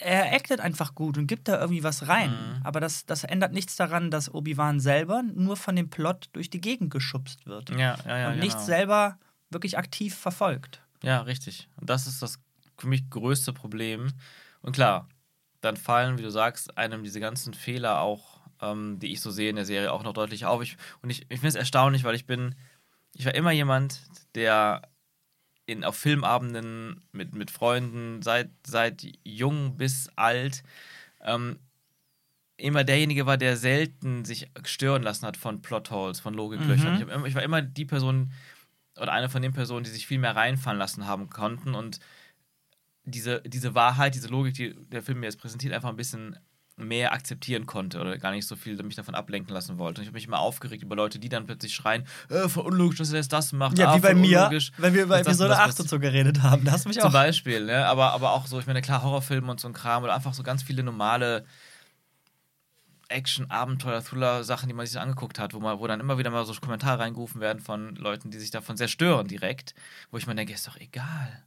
[0.00, 2.30] er actet einfach gut und gibt da irgendwie was rein.
[2.30, 2.60] Mhm.
[2.64, 6.60] Aber das, das ändert nichts daran, dass Obi-Wan selber nur von dem Plot durch die
[6.60, 7.70] Gegend geschubst wird.
[7.70, 8.26] Ja, ja, ja.
[8.28, 8.44] und genau.
[8.44, 9.18] nichts selber
[9.50, 10.80] wirklich aktiv verfolgt.
[11.02, 11.68] Ja, richtig.
[11.76, 12.40] Und das ist das
[12.78, 14.12] für mich größte Problem.
[14.62, 15.08] Und klar,
[15.60, 19.50] dann fallen, wie du sagst, einem diese ganzen Fehler auch, ähm, die ich so sehe
[19.50, 20.62] in der Serie, auch noch deutlich auf.
[20.62, 22.54] Ich, und ich, ich finde es erstaunlich, weil ich bin,
[23.14, 24.00] ich war immer jemand,
[24.34, 24.82] der
[25.66, 30.62] in, auf Filmabenden mit, mit Freunden, seit, seit jung bis alt,
[31.22, 31.58] ähm,
[32.56, 36.96] immer derjenige war, der selten sich stören lassen hat von Plotholes, von Logiklöchern.
[36.96, 37.08] Mhm.
[37.08, 38.32] Ich, hab ich war immer die Person
[39.00, 42.00] oder eine von den Personen, die sich viel mehr reinfallen lassen haben konnten und
[43.04, 46.36] diese, diese Wahrheit, diese Logik, die der Film mir jetzt präsentiert, einfach ein bisschen
[46.76, 50.00] mehr akzeptieren konnte oder gar nicht so viel mich davon ablenken lassen wollte.
[50.00, 52.98] Und ich habe mich immer aufgeregt über Leute, die dann plötzlich schreien, äh, voll unlogisch,
[52.98, 53.78] dass er jetzt das macht.
[53.78, 55.80] Ja, ah, wie bei mir, wenn wir über Episode das 8 passiert.
[55.80, 56.64] und so geredet haben.
[56.64, 57.12] Da hast du mich Zum auch.
[57.12, 57.86] Beispiel, ne?
[57.86, 60.42] aber, aber auch so, ich meine, klar, Horrorfilme und so ein Kram oder einfach so
[60.42, 61.44] ganz viele normale
[63.10, 66.44] Action, Abenteuer, Thriller-Sachen, die man sich angeguckt hat, wo, man, wo dann immer wieder mal
[66.44, 69.74] so Kommentare reingerufen werden von Leuten, die sich davon sehr stören direkt,
[70.10, 71.44] wo ich mir denke, ist doch egal.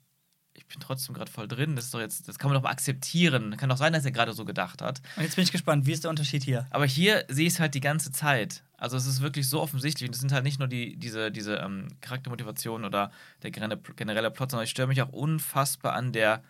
[0.56, 1.76] Ich bin trotzdem gerade voll drin.
[1.76, 3.58] Das ist doch jetzt, das kann man doch mal akzeptieren.
[3.58, 5.02] Kann doch sein, dass er gerade so gedacht hat.
[5.16, 6.68] Und jetzt bin ich gespannt, wie ist der Unterschied hier?
[6.70, 8.64] Aber hier sehe ich es halt die ganze Zeit.
[8.78, 10.08] Also es ist wirklich so offensichtlich.
[10.08, 14.30] Und es sind halt nicht nur die, diese, diese ähm, Charaktermotivation oder der generelle, generelle
[14.30, 16.44] Plot, sondern ich störe mich auch unfassbar an der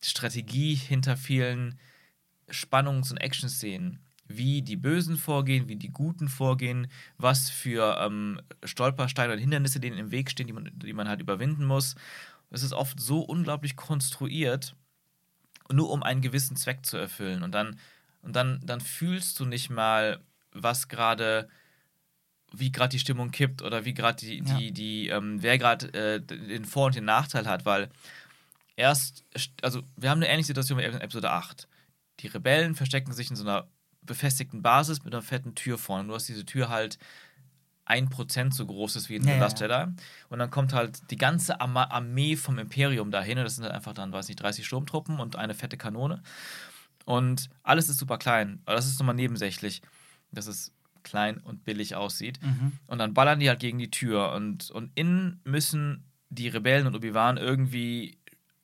[0.00, 1.78] Strategie hinter vielen
[2.52, 3.98] Spannungs- und Action-Szenen.
[4.28, 6.86] Wie die Bösen vorgehen, wie die Guten vorgehen,
[7.18, 11.20] was für ähm, Stolpersteine und Hindernisse denen im Weg stehen, die man, die man halt
[11.20, 11.96] überwinden muss.
[12.50, 14.74] Es ist oft so unglaublich konstruiert,
[15.70, 17.42] nur um einen gewissen Zweck zu erfüllen.
[17.42, 17.78] Und dann,
[18.22, 20.20] und dann, dann fühlst du nicht mal,
[20.52, 21.48] was gerade,
[22.52, 24.70] wie gerade die Stimmung kippt oder wie gerade die, Ja.
[24.70, 27.88] die, ähm, wer gerade äh, den Vor- und den Nachteil hat, weil
[28.76, 29.24] erst,
[29.62, 31.68] also wir haben eine ähnliche Situation wie in Episode 8.
[32.20, 33.68] Die Rebellen verstecken sich in so einer
[34.02, 36.08] befestigten Basis mit einer fetten Tür vorne.
[36.08, 36.98] Du hast diese Tür halt
[37.86, 39.84] 1% so groß ist wie in Ja, The ja, Last Jedi.
[40.28, 43.38] Und dann kommt halt die ganze Armee vom Imperium dahin.
[43.38, 46.22] Und das sind halt einfach dann, weiß nicht, 30 Sturmtruppen und eine fette Kanone.
[47.04, 48.60] Und alles ist super klein.
[48.64, 49.82] Aber das ist nochmal nebensächlich,
[50.30, 50.72] dass es
[51.02, 52.40] klein und billig aussieht.
[52.42, 52.72] Mhm.
[52.86, 54.32] Und dann ballern die halt gegen die Tür.
[54.32, 58.18] Und, und innen müssen die Rebellen und Obi-Wan irgendwie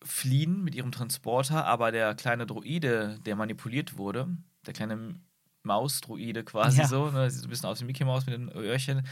[0.05, 1.65] fliehen mit ihrem Transporter.
[1.65, 4.29] Aber der kleine Droide, der manipuliert wurde,
[4.67, 5.21] der kleine
[5.63, 6.89] Maus-Droide quasi Ja.
[6.89, 9.07] so, ne, sieht so ein bisschen aus wie Mickey Mouse mit den Öhrchen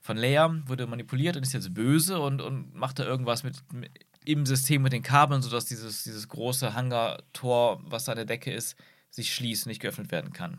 [0.00, 3.90] von Leia, wurde manipuliert und ist jetzt böse und, und macht da irgendwas mit, mit
[4.24, 8.52] im System mit den Kabeln, sodass dieses, dieses große Hangartor, was da an der Decke
[8.52, 8.76] ist,
[9.10, 10.58] sich schließt und nicht geöffnet werden kann.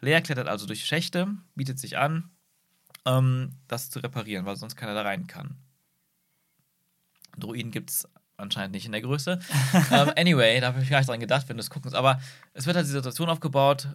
[0.00, 2.30] Leia klettert also durch Schächte, bietet sich an,
[3.04, 5.56] ähm, das zu reparieren, weil sonst keiner da rein kann.
[7.38, 9.38] Droiden gibt es anscheinend nicht in der Größe.
[9.90, 11.96] ähm, anyway, da habe ich gar nicht dran gedacht, wenn du es gucken musst.
[11.96, 12.20] Aber
[12.52, 13.88] es wird halt die Situation aufgebaut,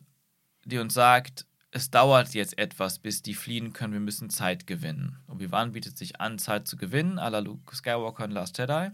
[0.66, 5.18] die uns sagt, es dauert jetzt etwas, bis die fliehen können, wir müssen Zeit gewinnen.
[5.28, 8.90] Obi-Wan bietet sich an, Zeit zu gewinnen, à la Luke Skywalker in Last Jedi.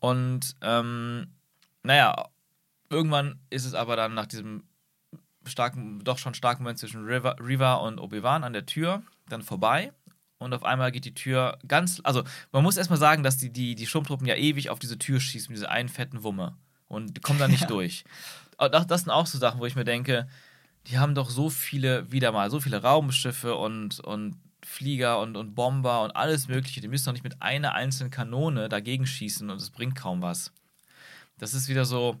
[0.00, 1.28] Und, ähm,
[1.84, 2.28] naja,
[2.90, 4.64] irgendwann ist es aber dann nach diesem
[5.46, 9.92] starken, doch schon starken Moment zwischen Riva, Riva und Obi-Wan an der Tür dann vorbei.
[10.38, 12.00] Und auf einmal geht die Tür ganz.
[12.04, 15.20] Also, man muss erstmal sagen, dass die, die, die Sturmtruppen ja ewig auf diese Tür
[15.20, 16.56] schießen, mit dieser einen fetten Wumme.
[16.88, 17.66] Und die kommen da nicht Ja.
[17.68, 18.04] durch.
[18.58, 20.28] Das, das sind auch so Sachen, wo ich mir denke,
[20.86, 25.54] die haben doch so viele, wieder mal, so viele Raumschiffe und, und Flieger und, und
[25.54, 26.80] Bomber und alles Mögliche.
[26.80, 30.52] Die müssen doch nicht mit einer einzelnen Kanone dagegen schießen und es bringt kaum was.
[31.38, 32.20] Das ist wieder so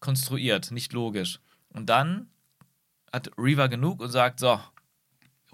[0.00, 1.40] konstruiert, nicht logisch.
[1.70, 2.28] Und dann
[3.12, 4.60] hat Reaver genug und sagt: So,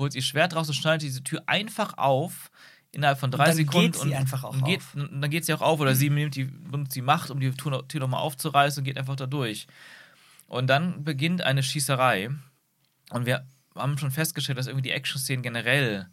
[0.01, 2.51] holt ihr Schwert raus und schneidet diese Tür einfach auf
[2.93, 3.93] innerhalb von drei dann Sekunden.
[3.93, 4.95] geht sie einfach auch und geht, auf.
[4.95, 7.53] Und dann geht sie auch auf oder sie nimmt die, benutzt die Macht, um die
[7.53, 9.67] Tür, Tür nochmal aufzureißen und geht einfach da durch.
[10.49, 12.31] Und dann beginnt eine Schießerei.
[13.11, 16.09] Und wir haben schon festgestellt, dass irgendwie die Action-Szenen generell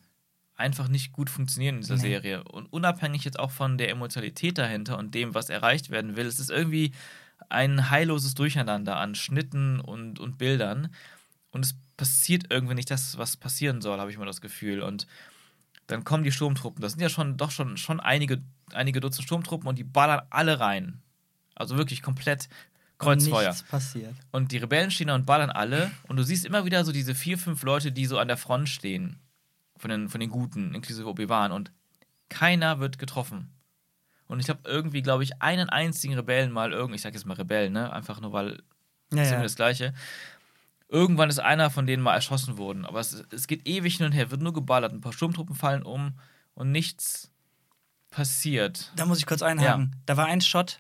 [0.56, 2.02] einfach nicht gut funktionieren in dieser Nee.
[2.02, 2.44] Serie.
[2.44, 6.40] Und unabhängig jetzt auch von der Emotionalität dahinter und dem, was erreicht werden will, es
[6.40, 6.94] ist irgendwie
[7.50, 10.94] ein heilloses Durcheinander an Schnitten und, und Bildern.
[11.52, 14.82] Und es passiert irgendwie nicht das, was passieren soll, habe ich mal das Gefühl.
[14.82, 15.08] Und
[15.88, 16.82] dann kommen die Sturmtruppen.
[16.82, 18.42] Das sind ja schon doch schon, schon einige,
[18.74, 21.02] einige Dutzend Sturmtruppen und die ballern alle rein.
[21.56, 22.50] Also wirklich komplett
[23.00, 23.50] Kreuzfeuer.
[23.50, 24.16] Nichts passiert.
[24.32, 25.92] Und die Rebellen stehen da und ballern alle.
[26.08, 28.70] Und du siehst immer wieder so diese vier, fünf Leute, die so an der Front
[28.70, 29.20] stehen.
[29.78, 31.52] Von den, von den Guten, inklusive Obi-Wan.
[31.52, 31.72] Und
[32.30, 33.52] keiner wird getroffen.
[34.28, 37.36] Und ich habe irgendwie, glaube ich, einen einzigen Rebellen mal irgendwie, ich sage jetzt mal
[37.36, 37.94] Rebellen, ne?
[37.94, 38.62] Einfach nur, weil
[39.14, 39.36] Ja, ist ja.
[39.36, 39.94] immer das Gleiche.
[40.90, 42.86] Irgendwann ist einer von denen mal erschossen worden.
[42.86, 44.94] Aber es, es geht ewig hin und her, wird nur geballert.
[44.94, 46.14] Ein paar Sturmtruppen fallen um
[46.54, 47.30] und nichts
[48.10, 48.92] passiert.
[48.96, 49.96] Da muss ich kurz einhaken.
[50.06, 50.80] Da war ein Shot,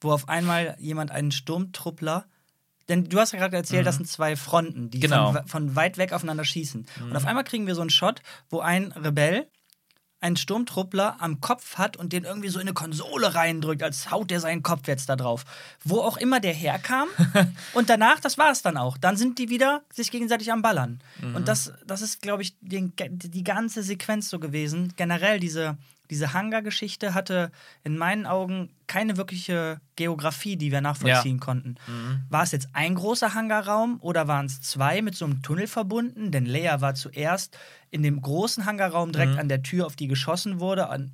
[0.00, 2.26] wo auf einmal jemand einen Sturmtruppler.
[2.88, 5.02] Denn du hast ja gerade erzählt, das sind zwei Fronten, die Mhm.
[5.02, 5.30] Genau.
[5.32, 5.36] Mhm.
[5.38, 6.86] von, von weit weg aufeinander schießen.
[7.02, 9.48] Und auf einmal kriegen wir so einen Shot, wo ein Rebell
[10.20, 14.30] einen Sturmtruppler am Kopf hat und den irgendwie so in eine Konsole reindrückt, als haut
[14.30, 15.44] der seinen Kopf jetzt da drauf.
[15.84, 17.08] Wo auch immer der herkam.
[17.74, 18.98] und danach, das war es dann auch.
[18.98, 21.00] Dann sind die wieder sich gegenseitig am Ballern.
[21.20, 21.36] Mhm.
[21.36, 24.92] Und das, das ist, glaube ich, die, die ganze Sequenz so gewesen.
[24.96, 25.76] Generell, diese,
[26.10, 27.50] diese Hangar-Geschichte hatte
[27.84, 31.76] in meinen Augen keine wirkliche Geografie, die wir nachvollziehen konnten.
[31.86, 32.22] Mhm.
[32.30, 36.30] War es jetzt ein großer Hangarraum oder waren es zwei mit so einem Tunnel verbunden?
[36.30, 37.58] Denn Leia war zuerst
[37.90, 39.38] in dem großen Hangarraum direkt Mhm.
[39.38, 41.12] an der Tür, auf die geschossen wurde, an,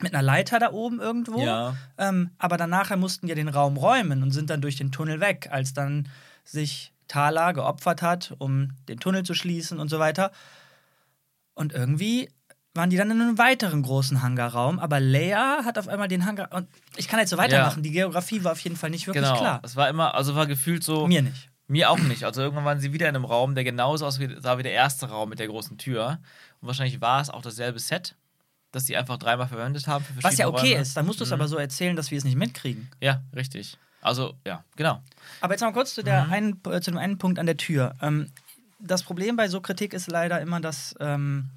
[0.00, 1.44] mit einer Leiter da oben irgendwo.
[1.44, 1.76] Ja.
[1.98, 5.20] Ähm, aber dann nachher mussten ja den Raum räumen und sind dann durch den Tunnel
[5.20, 6.08] weg, als dann
[6.44, 10.32] sich Thala geopfert hat, um den Tunnel zu schließen und so weiter.
[11.54, 12.30] Und irgendwie
[12.74, 16.52] waren die dann in einem weiteren großen Hangarraum, aber Leia hat auf einmal den Hangar.
[16.52, 17.82] Und ich kann jetzt so weitermachen.
[17.82, 19.38] Die Geografie war auf jeden Fall nicht wirklich genau.
[19.38, 19.60] klar.
[19.62, 21.06] Es war immer, also war gefühlt so.
[21.06, 21.50] Mir nicht.
[21.68, 22.24] Mir auch nicht.
[22.24, 25.30] Also irgendwann waren sie wieder in einem Raum, der genauso aussah wie der erste Raum
[25.30, 26.18] mit der großen Tür.
[26.60, 28.16] Und wahrscheinlich war es auch dasselbe Set,
[28.72, 30.04] das sie einfach dreimal verwendet haben.
[30.20, 30.82] Was ja okay Räume.
[30.82, 31.34] ist, dann musst du es Mhm.
[31.34, 32.90] aber so erzählen, dass wir es nicht mitkriegen.
[33.00, 33.78] Ja, richtig.
[34.02, 35.00] Also, ja, genau.
[35.40, 37.94] Aber jetzt mal kurz zu, der einen, äh, zu dem einen Punkt an der Tür.
[38.02, 38.30] Ähm,
[38.78, 41.48] das Problem bei so Kritik ist leider immer, dass ähm,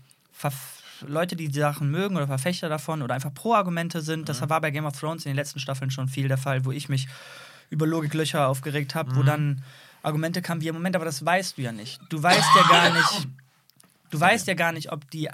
[1.05, 4.29] Leute, die die Sachen mögen oder Verfechter davon oder einfach Pro-Argumente sind.
[4.29, 6.71] Das war bei Game of Thrones in den letzten Staffeln schon viel der Fall, wo
[6.71, 7.07] ich mich
[7.69, 9.63] über Logiklöcher aufgeregt habe, wo dann
[10.03, 11.99] Argumente kamen wie, Moment, aber das weißt du ja nicht.
[12.09, 13.27] Du weißt ja gar nicht,
[14.09, 15.29] du weißt ja gar nicht, ob die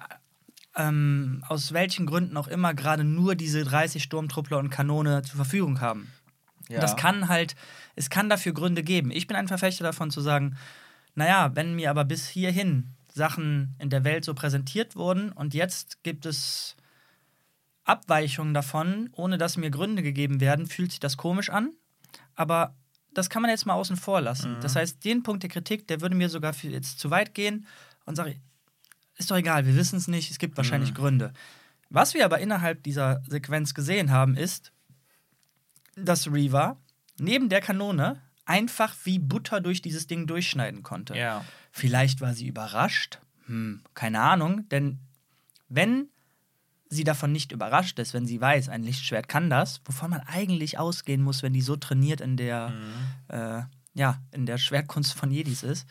[0.75, 5.81] ähm, aus welchen Gründen auch immer gerade nur diese 30 Sturmtruppler und Kanone zur Verfügung
[5.81, 6.11] haben.
[6.69, 6.79] Ja.
[6.79, 7.55] Das kann halt,
[7.95, 9.11] es kann dafür Gründe geben.
[9.11, 10.57] Ich bin ein Verfechter davon zu sagen,
[11.15, 16.03] naja, wenn mir aber bis hierhin Sachen in der Welt so präsentiert wurden und jetzt
[16.03, 16.75] gibt es
[17.85, 21.73] Abweichungen davon, ohne dass mir Gründe gegeben werden, fühlt sich das komisch an.
[22.35, 22.75] Aber
[23.13, 24.57] das kann man jetzt mal außen vor lassen.
[24.61, 27.67] Das heißt, den Punkt der Kritik, der würde mir sogar jetzt zu weit gehen
[28.05, 28.39] und sage,
[29.15, 31.33] ist doch egal, wir wissen es nicht, es gibt wahrscheinlich Gründe.
[31.89, 34.71] Was wir aber innerhalb dieser Sequenz gesehen haben, ist,
[35.95, 36.77] dass Reva
[37.19, 41.15] neben der Kanone einfach wie Butter durch dieses Ding durchschneiden konnte.
[41.15, 41.43] Ja.
[41.71, 43.19] Vielleicht war sie überrascht.
[43.45, 44.99] Hm, keine Ahnung, denn
[45.69, 46.07] wenn
[46.89, 50.77] sie davon nicht überrascht ist, wenn sie weiß, ein Lichtschwert kann das, wovon man eigentlich
[50.77, 52.71] ausgehen muss, wenn die so trainiert in der,
[53.29, 53.61] äh,
[53.95, 55.87] ja, in der Schwertkunst von Jedis ist,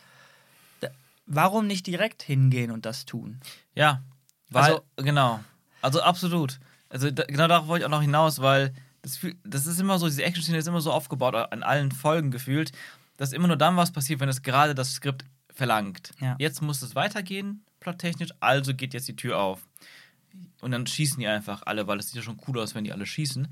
[1.25, 3.39] warum nicht direkt hingehen und das tun?
[3.75, 4.01] Ja,
[4.49, 5.43] weil, Also- genau.
[5.81, 6.59] Also absolut.
[6.89, 10.07] Also da, genau darauf wollte ich auch noch hinaus, weil das, das ist immer so,
[10.07, 12.71] diese Action-Szene ist immer so aufgebaut, an allen Folgen gefühlt,
[13.17, 16.11] dass immer nur dann was passiert, wenn es gerade das Skript verlangt.
[16.19, 16.35] Ja.
[16.39, 19.67] Jetzt muss es weitergehen, plottechnisch, also geht jetzt die Tür auf.
[20.61, 22.93] Und dann schießen die einfach alle, weil es sieht ja schon cool aus, wenn die
[22.93, 23.47] alle schießen.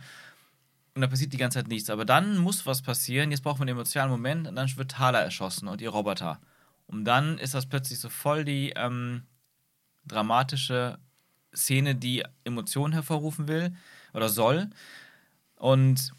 [0.93, 1.89] Und da passiert die ganze Zeit nichts.
[1.89, 3.31] Aber dann muss was passieren.
[3.31, 6.39] Jetzt braucht man einen emotionalen Moment und dann wird Thala erschossen und ihr Roboter.
[6.87, 9.23] Und dann ist das plötzlich so voll die ähm,
[10.05, 10.97] dramatische
[11.55, 13.75] Szene, die Emotionen hervorrufen will
[14.13, 14.69] oder soll.
[15.61, 16.11] Und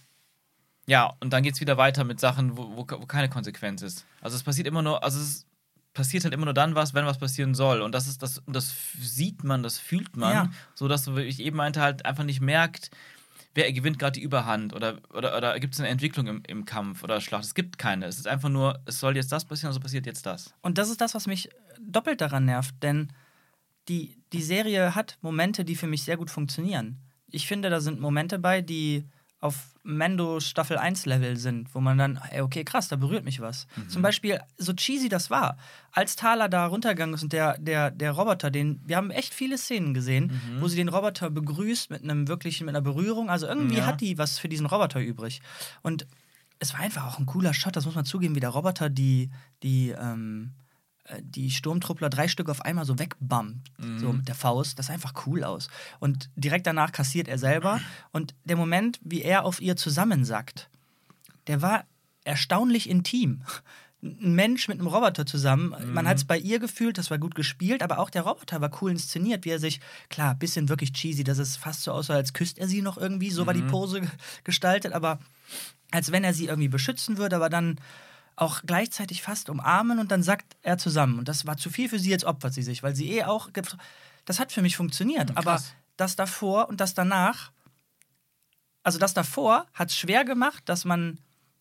[0.87, 4.07] ja, und dann geht es wieder weiter mit Sachen, wo, wo, wo keine Konsequenz ist.
[4.21, 5.47] Also es passiert immer nur, also es
[5.95, 7.83] passiert halt immer nur dann was, wenn was passieren soll.
[7.83, 10.51] Und das ist das, das sieht man, das fühlt man, Ja.
[10.75, 12.91] so dass du, wie ich eben meinte, halt einfach nicht merkt,
[13.55, 17.03] wer gewinnt gerade die Überhand oder, oder, oder gibt es eine Entwicklung im, im Kampf
[17.03, 17.45] oder Schlacht.
[17.45, 18.07] Es gibt keine.
[18.07, 20.55] Es ist einfach nur, es soll jetzt das passieren, also passiert jetzt das.
[20.63, 21.49] Und das ist das, was mich
[21.81, 23.13] doppelt daran nervt, denn
[23.89, 26.99] die, die Serie hat Momente, die für mich sehr gut funktionieren.
[27.29, 29.05] Ich finde, da sind Momente bei, die
[29.43, 33.41] auf Mando Staffel 1 Level sind, wo man dann, ey, okay, krass, da berührt mich
[33.41, 33.67] was.
[33.89, 35.59] Zum Beispiel, so cheesy das war,
[35.91, 39.59] als Thala da runtergegangen ist und der, der, der Roboter, den, wir haben echt viele
[39.59, 43.29] Szenen gesehen, wo sie den Roboter begrüßt mit einem wirklichen, mit einer Berührung.
[43.29, 43.87] Also irgendwie Ja.
[43.87, 45.43] hat die was für diesen Roboter übrig.
[45.83, 46.07] Und
[46.61, 49.31] es war einfach auch ein cooler Shot, das muss man zugeben, wie der Roboter die,
[49.65, 50.62] die, ähm, äh,
[51.21, 54.79] die Sturmtruppler drei Stück auf einmal so wegbammt, so mit der Faust.
[54.79, 55.69] Das sah einfach cool aus.
[56.01, 57.81] Und direkt danach kassiert er selber.
[58.13, 60.69] Und der Moment, wie er auf ihr zusammensackt,
[61.47, 61.85] der war
[62.25, 63.43] erstaunlich intim.
[64.05, 65.75] Ein Mensch mit einem Roboter zusammen.
[65.93, 68.71] Man hat es bei ihr gefühlt, das war gut gespielt, aber auch der Roboter war
[68.83, 72.33] cool inszeniert, wie er sich, klar, bisschen wirklich cheesy, dass es fast so aussah, als
[72.33, 74.11] küsst er sie noch irgendwie, so war die Pose ge-
[74.43, 75.21] gestaltet, aber
[75.93, 77.79] als wenn er sie irgendwie beschützen würde, aber dann
[78.37, 81.19] auch gleichzeitig fast umarmen und dann sackt er zusammen.
[81.19, 83.51] Und das war zu viel für sie, jetzt opfert sie sich, weil sie eh auch.
[84.25, 85.31] Das hat für mich funktioniert.
[85.31, 85.63] Hm, aber
[85.97, 87.53] das davor und das danach,
[88.83, 91.19] also das davor hat es schwer gemacht, dass man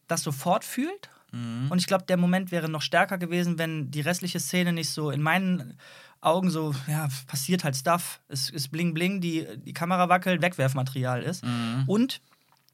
[0.08, 1.10] das sofort fühlt.
[1.32, 1.68] Mhm.
[1.70, 5.12] Und ich glaube, der Moment wäre noch stärker gewesen, wenn die restliche Szene nicht so
[5.12, 5.78] in meinen
[6.20, 8.22] Augen so, ja, passiert halt Stuff.
[8.28, 11.44] Es ist bling bling, die, die Kamera wackelt, Wegwerfmaterial ist.
[11.44, 11.84] Mhm.
[11.88, 12.22] Und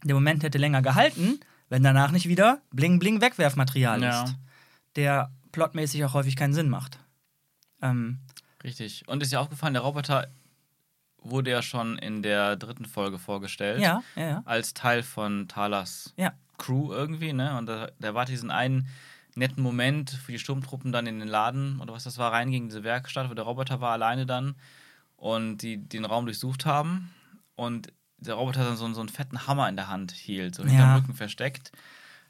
[0.04, 4.24] der Moment hätte länger gehalten, wenn danach nicht wieder bling bling Wegwerfmaterial Ja.
[4.24, 4.36] ist.
[4.96, 7.00] Der plotmäßig auch häufig keinen Sinn macht.
[7.82, 8.20] Ähm,
[8.64, 9.08] Richtig.
[9.08, 10.28] Und ist dir aufgefallen, der Roboter
[11.22, 13.82] wurde ja schon in der dritten Folge vorgestellt.
[13.82, 14.42] ja, ja, ja.
[14.46, 17.58] Als Teil von Talas Ja, Crew irgendwie, ne?
[17.58, 18.88] Und da, da war diesen einen
[19.36, 22.70] netten Moment für die Sturmtruppen dann in den Laden oder was das war, reinging, in
[22.70, 24.56] diese Werkstatt, wo der Roboter war alleine dann
[25.16, 27.12] und die den Raum durchsucht haben.
[27.56, 30.80] Und der Roboter dann so, so einen fetten Hammer in der Hand hielt, so hinterm
[30.80, 30.96] Ja.
[30.96, 31.72] Rücken versteckt,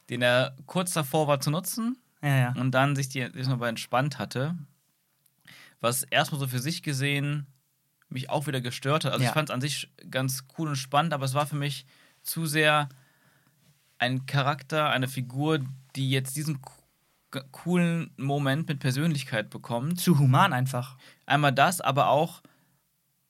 [0.10, 2.54] den er kurz davor war zu nutzen ja, ja.
[2.58, 4.56] und dann sich die sich noch mal entspannt hatte.
[5.80, 7.48] Was erstmal so für sich gesehen
[8.10, 9.12] mich auch wieder gestört hat.
[9.12, 11.86] Also ich fand es an sich ganz cool und spannend, aber es war für mich
[12.24, 12.90] zu sehr
[14.00, 15.60] ein Charakter, eine Figur,
[15.96, 16.60] die jetzt diesen
[17.52, 20.00] coolen Moment mit Persönlichkeit bekommt.
[20.00, 20.98] Zu human einfach.
[21.26, 22.42] Einmal das, aber auch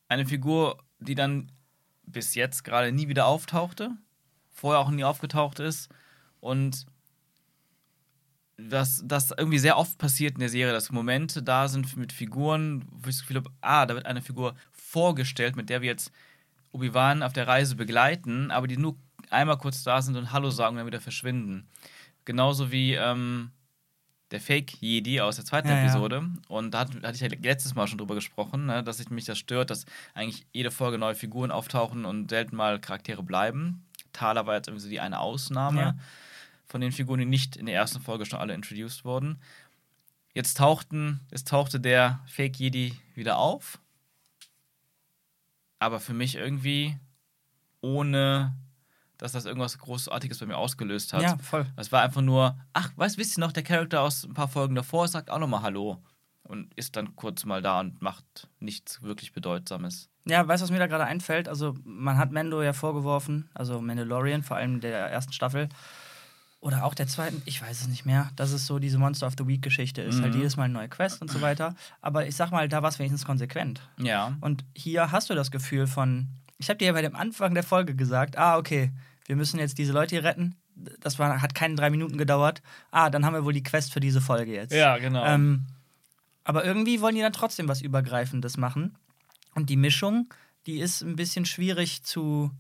[0.08, 1.52] eine Figur, die dann
[2.08, 3.92] bis jetzt gerade nie wieder auftauchte,
[4.50, 5.90] vorher auch nie aufgetaucht ist
[6.40, 6.86] und
[8.58, 12.86] dass das irgendwie sehr oft passiert in der Serie, dass Momente da sind mit Figuren,
[12.90, 16.12] wo ich das Gefühl habe, ah, da wird eine Figur vorgestellt, mit der wir jetzt
[16.72, 18.98] Obi-Wan auf der Reise begleiten, aber die nur
[19.30, 21.68] einmal kurz da sind und Hallo sagen und dann wieder verschwinden.
[22.26, 23.52] Genauso wie ähm,
[24.32, 25.84] der Fake-Jedi aus der zweiten Ja, ja.
[25.84, 26.30] Episode.
[26.48, 29.26] Und da hat, hatte ich ja letztes Mal schon drüber gesprochen, ne, dass ich mich
[29.26, 33.86] das stört, dass eigentlich jede Folge neue Figuren auftauchen und selten mal Charaktere bleiben.
[34.14, 35.96] Thaler war jetzt irgendwie so die eine Ausnahme Ja.
[36.66, 39.40] von den Figuren, die nicht in der ersten Folge schon alle introduced wurden.
[40.34, 43.80] Jetzt tauchten, es tauchte der Fake-Jedi wieder auf.
[45.80, 46.98] Aber für mich irgendwie
[47.82, 48.56] ohne,
[49.18, 51.22] dass das irgendwas Großartiges bei mir ausgelöst hat.
[51.22, 51.66] Ja, voll.
[51.76, 54.76] Es war einfach nur, ach, weißt wisst ihr noch, der Charakter aus ein paar Folgen
[54.76, 56.02] davor sagt auch nochmal Hallo
[56.44, 60.10] und ist dann kurz mal da und macht nichts wirklich Bedeutsames.
[60.26, 61.48] Ja, weißt du, was mir da gerade einfällt?
[61.48, 65.70] Also, man hat Mando ja vorgeworfen, also Mandalorian, vor allem der ersten Staffel.
[66.60, 69.36] Oder auch der zweiten, ich weiß es nicht mehr, dass es so diese Monster of
[69.38, 70.22] the Week-Geschichte ist.
[70.22, 70.40] Halt Mhm.
[70.40, 71.76] jedes Mal eine neue Quest und so weiter.
[72.02, 73.82] Aber ich sag mal, da war es wenigstens konsequent.
[74.00, 74.36] Ja.
[74.42, 76.28] Und hier hast du das Gefühl von,
[76.58, 78.92] ich habe dir ja bei dem Anfang der Folge gesagt, ah, okay,
[79.28, 80.56] wir müssen jetzt diese Leute hier retten.
[81.00, 82.62] Das war, hat keine drei Minuten gedauert.
[82.92, 84.74] Ah, dann haben wir wohl die Quest für diese Folge jetzt.
[84.74, 85.26] Ja, genau.
[85.26, 85.68] Ähm,
[86.44, 88.96] aber irgendwie wollen die dann trotzdem was Übergreifendes machen.
[89.54, 90.34] Und die Mischung,
[90.66, 92.52] die ist ein bisschen schwierig zu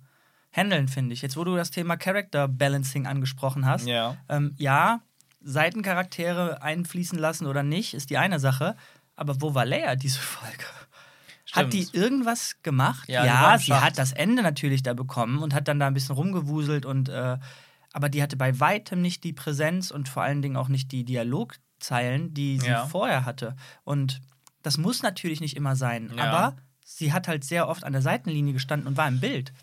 [0.52, 1.22] handeln, finde ich.
[1.22, 4.18] Jetzt, wo du das Thema Character Balancing angesprochen hast, ja.
[4.28, 5.02] ähm, ja,
[5.42, 8.76] Seitencharaktere einfließen lassen oder nicht, ist die eine Sache.
[9.16, 10.66] Aber wo war Leia diese Folge?
[11.54, 13.08] Hat die irgendwas gemacht?
[13.10, 16.16] Ja, im sie hat das Ende natürlich da bekommen und hat dann da ein bisschen
[16.16, 17.38] rumgewuselt und äh,
[17.94, 21.04] aber die hatte bei weitem nicht die Präsenz und vor allen Dingen auch nicht die
[21.04, 22.86] Dialogzeilen, die sie Ja.
[22.86, 23.56] vorher hatte.
[23.84, 24.22] Und
[24.62, 26.24] das muss natürlich nicht immer sein, Ja.
[26.26, 29.54] aber sie hat halt sehr oft an der Seitenlinie gestanden und war im Bild.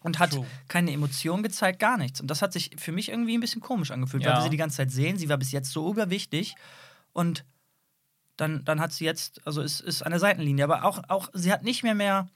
[0.00, 0.46] Und hat True.
[0.68, 2.20] keine Emotion gezeigt, gar nichts.
[2.20, 4.38] Und das hat sich für mich irgendwie ein bisschen komisch angefühlt, weil Ja.
[4.38, 5.18] wir sie die ganze Zeit sehen.
[5.18, 6.54] Sie war bis jetzt so überwichtig
[7.12, 7.44] und
[8.38, 10.64] dann, dann hat sie jetzt, also ist, ist an der Seitenlinie.
[10.64, 12.28] Aber auch, auch, sie hat nicht mehr mehr,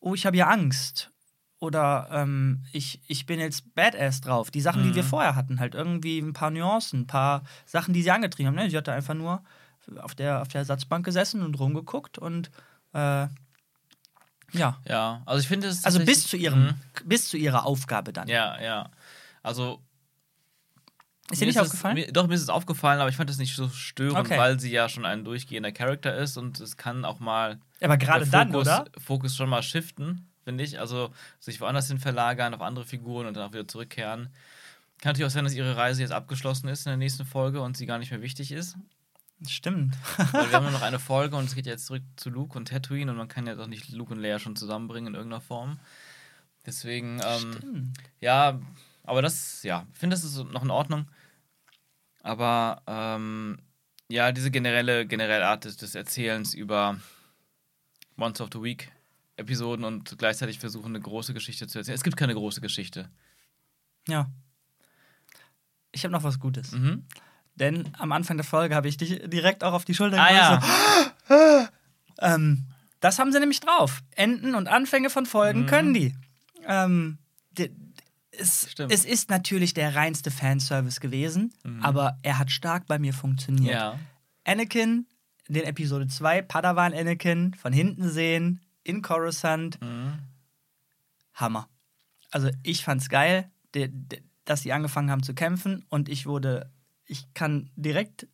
[0.00, 1.10] oh, ich habe ja Angst.
[1.58, 4.50] Oder ähm, ich, ich bin jetzt Badass drauf.
[4.50, 5.08] Die Sachen, die wir Mhm.
[5.08, 8.56] vorher hatten, halt irgendwie ein paar Nuancen, ein paar Sachen, die sie angetrieben haben.
[8.56, 8.68] Ne?
[8.68, 9.42] Sie hatte einfach nur
[10.00, 12.50] auf der, auf der Ersatzbank gesessen und rumgeguckt und
[12.94, 13.26] äh,
[14.54, 14.78] ja.
[14.86, 15.84] Ja, also ich finde es.
[15.84, 16.74] Also bis zu ihrem, Mhm.
[17.04, 18.28] bis zu ihrer Aufgabe dann.
[18.28, 18.90] Ja, ja.
[19.42, 19.80] Also.
[21.32, 21.94] Ist dir nicht es- aufgefallen?
[21.94, 24.38] Mir, doch, mir ist es aufgefallen, aber ich fand es nicht so störend, Okay.
[24.38, 28.26] weil sie ja schon ein durchgehender Charakter ist und es kann auch mal Aber gerade
[28.26, 28.84] dann, Fokus, oder?
[28.98, 30.78] Fokus schon mal shiften, finde ich.
[30.78, 34.28] Also sich woanders hin verlagern, auf andere Figuren und dann auch wieder zurückkehren.
[35.00, 37.76] Kann natürlich auch sein, dass ihre Reise jetzt abgeschlossen ist in der nächsten Folge und
[37.76, 38.76] sie gar nicht mehr wichtig ist.
[39.48, 39.96] Stimmt.
[40.30, 42.68] Weil wir haben nur noch eine Folge und es geht jetzt zurück zu Luke und
[42.68, 45.80] Tatooine und man kann ja doch nicht Luke und Leia schon zusammenbringen in irgendeiner Form.
[46.64, 47.98] Deswegen, ähm, Stimmt.
[48.20, 48.60] ja,
[49.02, 51.06] aber das, ja, ich finde, das ist noch in Ordnung.
[52.22, 53.58] Aber ähm,
[54.08, 56.96] ja, diese generelle, generelle Art des, des Erzählens über
[58.16, 58.92] Monster of the Week
[59.36, 61.96] Episoden und gleichzeitig versuchen, eine große Geschichte zu erzählen.
[61.96, 63.08] Es gibt keine große Geschichte.
[64.06, 64.30] Ja.
[65.90, 66.72] Ich habe noch was Gutes.
[66.72, 67.04] Mhm.
[67.54, 70.68] Denn am Anfang der Folge habe ich dich direkt auch auf die Schulter Ah geklopft,
[71.28, 71.68] ja.
[72.20, 72.66] Ähm,
[73.00, 74.02] das haben sie nämlich drauf.
[74.14, 75.66] Enden und Anfänge von Folgen Mhm.
[75.66, 76.14] können die.
[76.66, 77.18] Ähm,
[77.52, 77.74] die
[78.32, 81.82] es, es ist natürlich der reinste Fanservice gewesen, Mhm.
[81.82, 83.74] aber er hat stark bei mir funktioniert.
[83.74, 83.98] Ja.
[84.44, 85.06] Anakin,
[85.48, 90.14] in den Episode 2, Padawan Anakin, von hinten sehen, in Coruscant, Mhm.
[91.34, 91.68] Hammer.
[92.30, 96.70] Also ich fand's geil, de, de, dass sie angefangen haben zu kämpfen und ich wurde,
[97.06, 98.26] ich kann direkt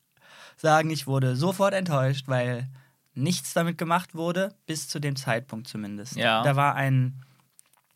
[0.57, 2.69] sagen, ich wurde sofort enttäuscht, weil
[3.15, 6.17] nichts damit gemacht wurde, bis zu dem Zeitpunkt zumindest.
[6.17, 6.43] Ja.
[6.43, 7.21] Da war ein,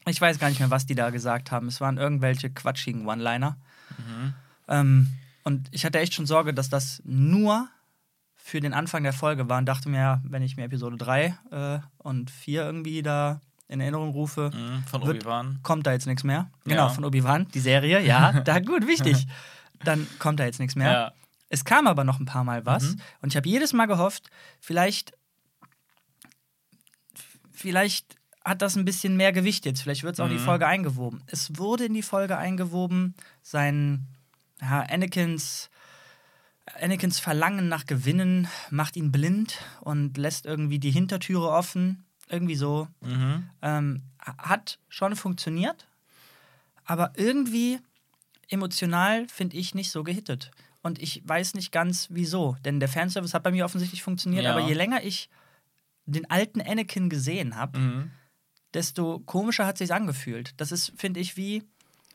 [0.06, 1.68] ich weiß gar nicht mehr, was die da gesagt haben.
[1.68, 3.56] Es waren irgendwelche quatschigen One-Liner.
[3.98, 4.34] Mhm.
[4.68, 5.06] Ähm,
[5.44, 7.68] und ich hatte echt schon Sorge, dass das nur
[8.34, 11.78] für den Anfang der Folge war und dachte mir, wenn ich mir Episode 3 äh,
[11.98, 14.82] und 4 irgendwie da in Erinnerung rufe, Mhm.
[14.86, 15.60] Von Wird- Obi-Wan.
[15.62, 16.50] kommt da jetzt nichts mehr.
[16.64, 16.88] Genau, Ja.
[16.88, 19.26] von Obi-Wan, die Serie, ja, da gut, wichtig.
[19.84, 20.92] Dann kommt da jetzt nichts mehr.
[20.92, 21.12] Ja.
[21.48, 23.00] Es kam aber noch ein paar Mal was Mhm.
[23.22, 24.30] und ich habe jedes Mal gehofft,
[24.60, 25.12] vielleicht,
[27.50, 29.82] vielleicht hat das ein bisschen mehr Gewicht jetzt.
[29.82, 30.44] Vielleicht wird es auch in die Mhm.
[30.44, 31.22] Folge eingewoben.
[31.26, 34.06] Es wurde in die Folge eingewoben, sein
[34.60, 35.70] ja, Anakins,
[36.80, 42.04] Anakins Verlangen nach Gewinnen macht ihn blind und lässt irgendwie die Hintertüre offen.
[42.28, 42.88] Irgendwie so.
[43.00, 43.50] Mhm.
[43.60, 45.86] Ähm, hat schon funktioniert,
[46.84, 47.78] aber irgendwie
[48.48, 50.50] emotional finde ich nicht so gehittet.
[50.84, 52.56] und ich weiß nicht ganz wieso.
[52.64, 54.50] Denn der Fanservice hat bei mir offensichtlich funktioniert, Ja.
[54.50, 55.28] aber je länger ich
[56.06, 58.10] den alten Anakin gesehen habe, Mhm.
[58.74, 60.54] Desto komischer hat sich angefühlt.
[60.56, 61.62] Das ist, finde ich, wie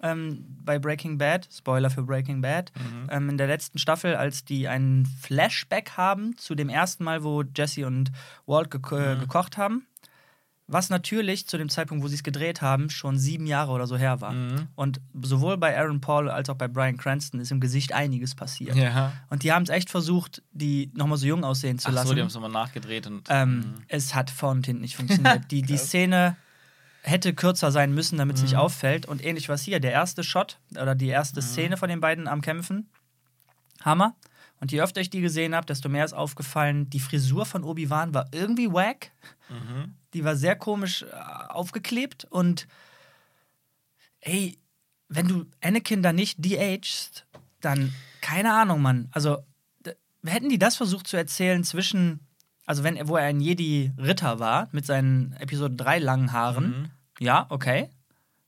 [0.01, 3.07] ähm, bei Breaking Bad, Spoiler für Breaking Bad, Mhm.
[3.09, 7.41] ähm, in der letzten Staffel, als die einen Flashback haben zu dem ersten Mal, wo
[7.55, 8.11] Jesse und
[8.45, 9.19] Walt geko äh, Mhm.
[9.21, 9.87] gekocht haben.
[10.69, 13.95] Was natürlich zu dem Zeitpunkt, wo sie es gedreht haben, schon sieben Jahre oder so
[13.97, 14.33] her war.
[14.33, 14.67] Mhm.
[14.75, 18.75] Und sowohl bei Aaron Paul als auch bei Brian Cranston ist im Gesicht einiges passiert.
[18.75, 19.13] Ja.
[19.29, 22.09] Und die haben es echt versucht, die nochmal so jung aussehen zu Ach lassen.
[22.09, 23.23] so, die haben es nochmal nachgedreht und.
[23.29, 23.73] Ähm, Mhm.
[23.87, 25.43] Es hat vorne und hinten nicht funktioniert.
[25.51, 26.35] Die, die Szene
[27.07, 28.59] hätte kürzer sein müssen, damit es nicht Mhm.
[28.59, 29.05] auffällt.
[29.05, 29.79] Und ähnlich was hier.
[29.79, 32.89] Der erste Shot oder die erste Szene von den beiden am Kämpfen.
[33.81, 34.15] Hammer.
[34.59, 38.13] Und je öfter ich die gesehen habe, desto mehr ist aufgefallen, die Frisur von Obi-Wan
[38.13, 39.11] war irgendwie wack.
[39.49, 39.93] Mhm.
[40.13, 41.15] Die war sehr komisch äh,
[41.49, 42.25] aufgeklebt.
[42.25, 42.67] Und
[44.21, 44.57] ey,
[45.09, 47.25] wenn du Anakin da nicht de-agest,
[47.61, 49.07] dann keine Ahnung, Mann.
[49.11, 49.37] Also
[50.25, 52.19] hätten die das versucht zu erzählen zwischen,
[52.65, 56.89] also wenn er, wo er ein Jedi-Ritter war, mit seinen Episode 3 langen Haaren, Mhm.
[57.20, 57.89] Ja, okay.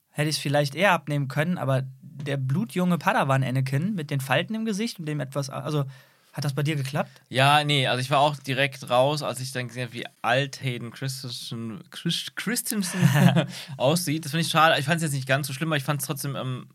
[0.10, 4.56] Hätte ich es vielleicht eher abnehmen können, aber der blutjunge Padawan Anakin mit den Falten
[4.56, 5.86] im Gesicht und dem etwas, also
[6.34, 7.22] hat das bei dir geklappt?
[7.30, 10.62] Ja, nee, also ich war auch direkt raus, als ich dann gesehen habe, wie alt
[10.62, 13.00] Hayden Christensen, Christ, Christensen
[13.78, 14.26] aussieht.
[14.26, 14.80] Das finde ich schade.
[14.80, 16.68] Ich fand es jetzt nicht ganz so schlimm, aber ich fand es trotzdem ähm,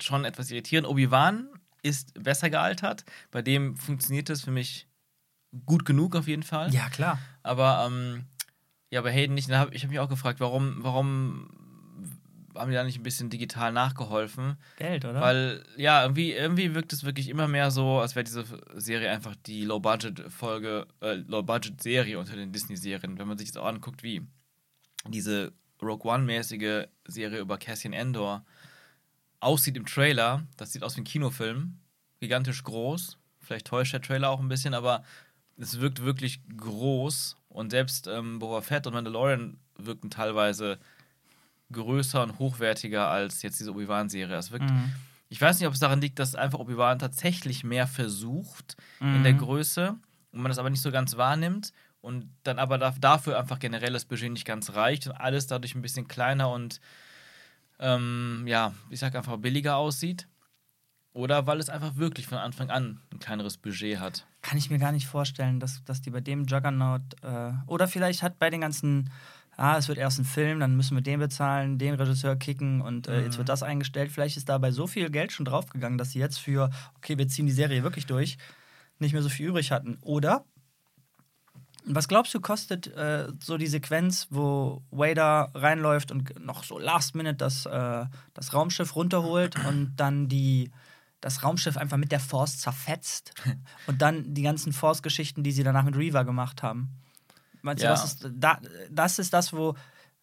[0.00, 0.86] schon etwas irritierend.
[0.86, 1.48] Obi-Wan
[1.82, 3.04] ist besser gealtert.
[3.30, 4.86] Bei dem funktioniert das für mich
[5.66, 6.72] gut genug auf jeden Fall.
[6.72, 7.18] Ja, klar.
[7.42, 8.26] Aber ähm,
[8.90, 9.50] ja, bei Hayden nicht.
[9.50, 11.48] Hab, ich habe mich auch gefragt, warum, warum
[12.54, 14.56] haben die da nicht ein bisschen digital nachgeholfen?
[14.76, 15.20] Geld, oder?
[15.20, 19.36] Weil, ja, irgendwie, irgendwie wirkt es wirklich immer mehr so, als wäre diese Serie einfach
[19.46, 23.18] die Low-Budget-Folge, äh, Low-Budget-Serie unter den Disney-Serien.
[23.18, 24.22] Wenn man sich das auch anguckt, wie
[25.08, 28.44] diese Rogue One-mäßige Serie über Cassian Endor
[29.38, 31.78] aussieht im Trailer, das sieht aus wie ein Kinofilm.
[32.18, 33.16] Gigantisch groß.
[33.40, 35.04] Vielleicht täuscht der Trailer auch ein bisschen, aber
[35.56, 37.36] es wirkt wirklich groß.
[37.50, 40.78] Und selbst ähm, Boba Fett und Mandalorian wirken teilweise
[41.72, 44.36] größer und hochwertiger als jetzt diese Obi-Wan-Serie.
[44.36, 44.92] Es wirkt Mhm.
[45.28, 49.34] ich weiß nicht, ob es daran liegt, dass einfach Obi-Wan tatsächlich mehr versucht in der
[49.34, 49.38] Mhm.
[49.38, 49.96] Größe
[50.32, 53.92] und man das aber nicht so ganz wahrnimmt und dann aber da- dafür einfach generell
[53.92, 56.80] das Budget nicht ganz reicht und alles dadurch ein bisschen kleiner und
[57.78, 60.26] ähm, ja, ich sag einfach billiger aussieht.
[61.12, 64.26] Oder weil es einfach wirklich von Anfang an ein kleineres Budget hat.
[64.42, 68.22] Kann ich mir gar nicht vorstellen, dass, dass die bei dem Juggernaut äh, oder vielleicht
[68.22, 69.10] hat bei den ganzen,
[69.56, 73.08] ah, es wird erst ein Film, dann müssen wir den bezahlen, den Regisseur kicken und
[73.08, 73.38] äh, jetzt Mhm.
[73.38, 74.10] wird das eingestellt.
[74.10, 77.46] Vielleicht ist dabei so viel Geld schon draufgegangen, dass sie jetzt für, okay, wir ziehen
[77.46, 78.38] die Serie wirklich durch,
[78.98, 79.98] nicht mehr so viel übrig hatten.
[80.02, 80.44] Oder
[81.84, 87.14] was glaubst du, kostet äh, so die Sequenz, wo Wader reinläuft und noch so last
[87.14, 90.70] minute das, äh, das Raumschiff runterholt und dann die,
[91.20, 93.32] das Raumschiff einfach mit der Force zerfetzt
[93.86, 96.90] und dann die ganzen Force-Geschichten, die sie danach mit Reaver gemacht haben?
[97.62, 97.90] Meinst Ja.
[97.90, 98.58] du, das ist, da,
[98.90, 99.74] das ist das, wo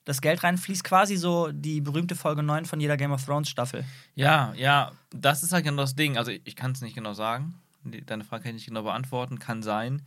[0.06, 0.84] das Geld reinfließt?
[0.84, 3.84] Quasi so die berühmte Folge 9 von jeder Game of Thrones Staffel.
[4.16, 6.18] Ja, ja, das ist halt genau das Ding.
[6.18, 7.56] Also ich kann es nicht genau sagen.
[7.84, 9.38] Deine Frage kann ich nicht genau beantworten.
[9.38, 10.02] Kann sein,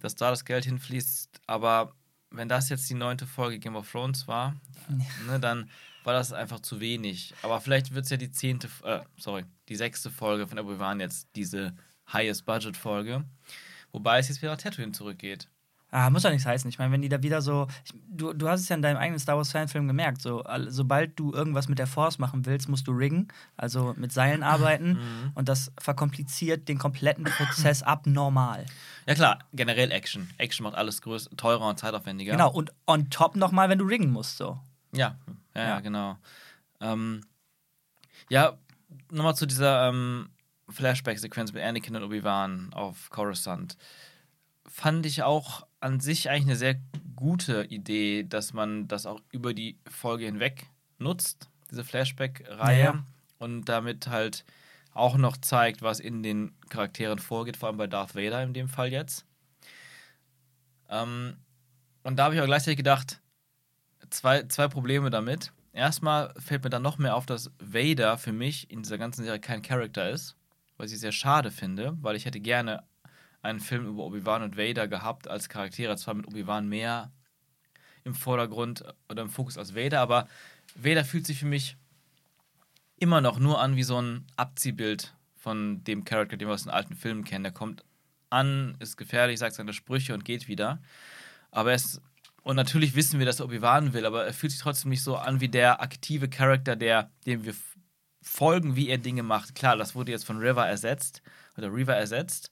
[0.00, 1.42] dass da das Geld hinfließt.
[1.46, 1.92] Aber
[2.36, 4.56] wenn das jetzt die neunte Folge Game of Thrones war,
[5.26, 5.70] ne, dann
[6.04, 7.34] war das einfach zu wenig.
[7.42, 11.28] Aber vielleicht wird es ja die zehnte, äh, sorry, die sechste Folge von Obi-Wan jetzt
[11.34, 11.74] diese
[12.12, 13.24] Highest-Budget-Folge.
[13.92, 15.48] Wobei es jetzt wieder nach Tatooine zurückgeht.
[15.96, 16.68] Ah, muss doch nichts heißen.
[16.68, 17.68] Ich meine, wenn die da wieder so.
[17.84, 20.20] Ich, du, du hast es ja in deinem eigenen Star Wars-Fanfilm gemerkt.
[20.22, 24.10] So, all, sobald du irgendwas mit der Force machen willst, musst du riggen, also mit
[24.10, 24.98] Seilen arbeiten.
[25.36, 28.66] Und das verkompliziert den kompletten Prozess abnormal.
[29.06, 30.28] Ja klar, generell Action.
[30.36, 32.32] Action macht alles größer, teurer und zeitaufwendiger.
[32.32, 32.50] Genau.
[32.50, 34.36] Und on top nochmal, wenn du riggen musst.
[34.36, 34.58] So.
[34.90, 35.16] Ja,
[35.54, 35.80] ja, ja, Ja.
[35.80, 36.18] genau.
[36.80, 37.20] Ähm,
[38.28, 38.54] ja,
[39.12, 40.28] nochmal zu dieser ähm,
[40.70, 43.76] Flashback-Sequenz mit Anakin und Obi-Wan auf Coruscant.
[44.66, 46.76] Fand ich auch an sich eigentlich eine sehr
[47.14, 50.66] gute Idee, dass man das auch über die Folge hinweg
[50.98, 52.84] nutzt, diese Flashback-Reihe.
[52.84, 53.04] Ja.
[53.38, 54.46] Und damit halt
[54.94, 58.68] auch noch zeigt, was in den Charakteren vorgeht, vor allem bei Darth Vader in dem
[58.68, 59.26] Fall jetzt.
[60.88, 61.36] Ähm,
[62.02, 63.20] und da habe ich auch gleichzeitig gedacht,
[64.08, 65.52] zwei, zwei Probleme damit.
[65.74, 69.40] Erstmal fällt mir dann noch mehr auf, dass Vader für mich in dieser ganzen Serie
[69.40, 70.34] kein Charakter ist,
[70.78, 72.84] was ich sehr schade finde, weil ich hätte gerne
[73.44, 77.12] einen Film über Obi-Wan und Vader gehabt als Charaktere, zwar mit Obi-Wan mehr
[78.02, 80.28] im Vordergrund oder im Fokus als Vader, aber
[80.74, 81.76] Vader fühlt sich für mich
[82.98, 86.72] immer noch nur an wie so ein Abziehbild von dem Charakter, den wir aus den
[86.72, 87.44] alten Filmen kennen.
[87.44, 87.84] Der kommt
[88.30, 90.80] an, ist gefährlich, sagt seine Sprüche und geht wieder.
[91.50, 92.00] Aber er ist,
[92.42, 95.16] und natürlich wissen wir, dass er Obi-Wan will, aber er fühlt sich trotzdem nicht so
[95.16, 97.54] an wie der aktive Charakter, der, dem wir
[98.22, 99.54] folgen, wie er Dinge macht.
[99.54, 101.22] Klar, das wurde jetzt von River ersetzt
[101.56, 102.50] oder Reaver ersetzt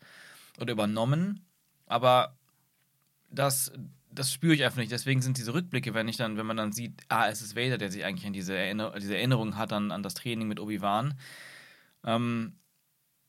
[0.60, 1.46] oder übernommen.
[1.86, 2.36] Aber
[3.30, 3.72] das,
[4.10, 4.92] das spüre ich einfach nicht.
[4.92, 7.78] Deswegen sind diese Rückblicke, wenn ich dann, wenn man dann sieht, ah, es ist Vader,
[7.78, 11.14] der sich eigentlich an diese, Erinner diese Erinnerung hat an, an das Training mit Obi-Wan,
[12.04, 12.56] ähm,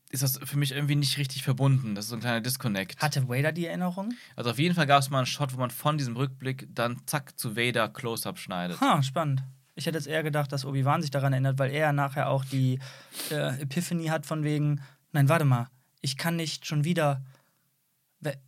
[0.09, 1.95] ist das für mich irgendwie nicht richtig verbunden.
[1.95, 3.01] Das ist so ein kleiner Disconnect.
[3.01, 4.13] Hatte Vader die Erinnerung?
[4.35, 7.01] Also auf jeden Fall gab es mal einen Shot, wo man von diesem Rückblick dann
[7.07, 8.79] zack zu Vader Close-Up schneidet.
[8.79, 9.43] Ha, spannend.
[9.75, 12.79] Ich hätte jetzt eher gedacht, dass Obi-Wan sich daran erinnert, weil er nachher auch die
[13.31, 14.81] äh, Epiphany hat von wegen,
[15.13, 15.67] nein, warte mal,
[16.03, 17.23] ich kann nicht schon wieder,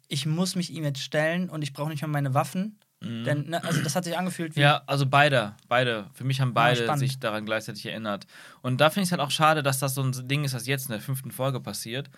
[0.08, 2.78] ich muss mich ihm jetzt stellen und ich brauche nicht mehr meine Waffen.
[3.02, 3.24] Mhm.
[3.24, 4.62] Denn, ne, also das hat sich angefühlt wie.
[4.62, 6.10] Ja, also beide, beide.
[6.14, 8.28] Für mich haben beide ja, sich daran gleichzeitig erinnert.
[8.62, 10.68] Und da finde ich es halt auch schade, dass das so ein Ding ist, das
[10.68, 12.10] jetzt in der fünften Folge passiert.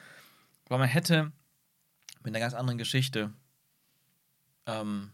[0.67, 1.31] Weil man hätte
[2.23, 3.31] mit einer ganz anderen Geschichte
[4.65, 5.11] ähm,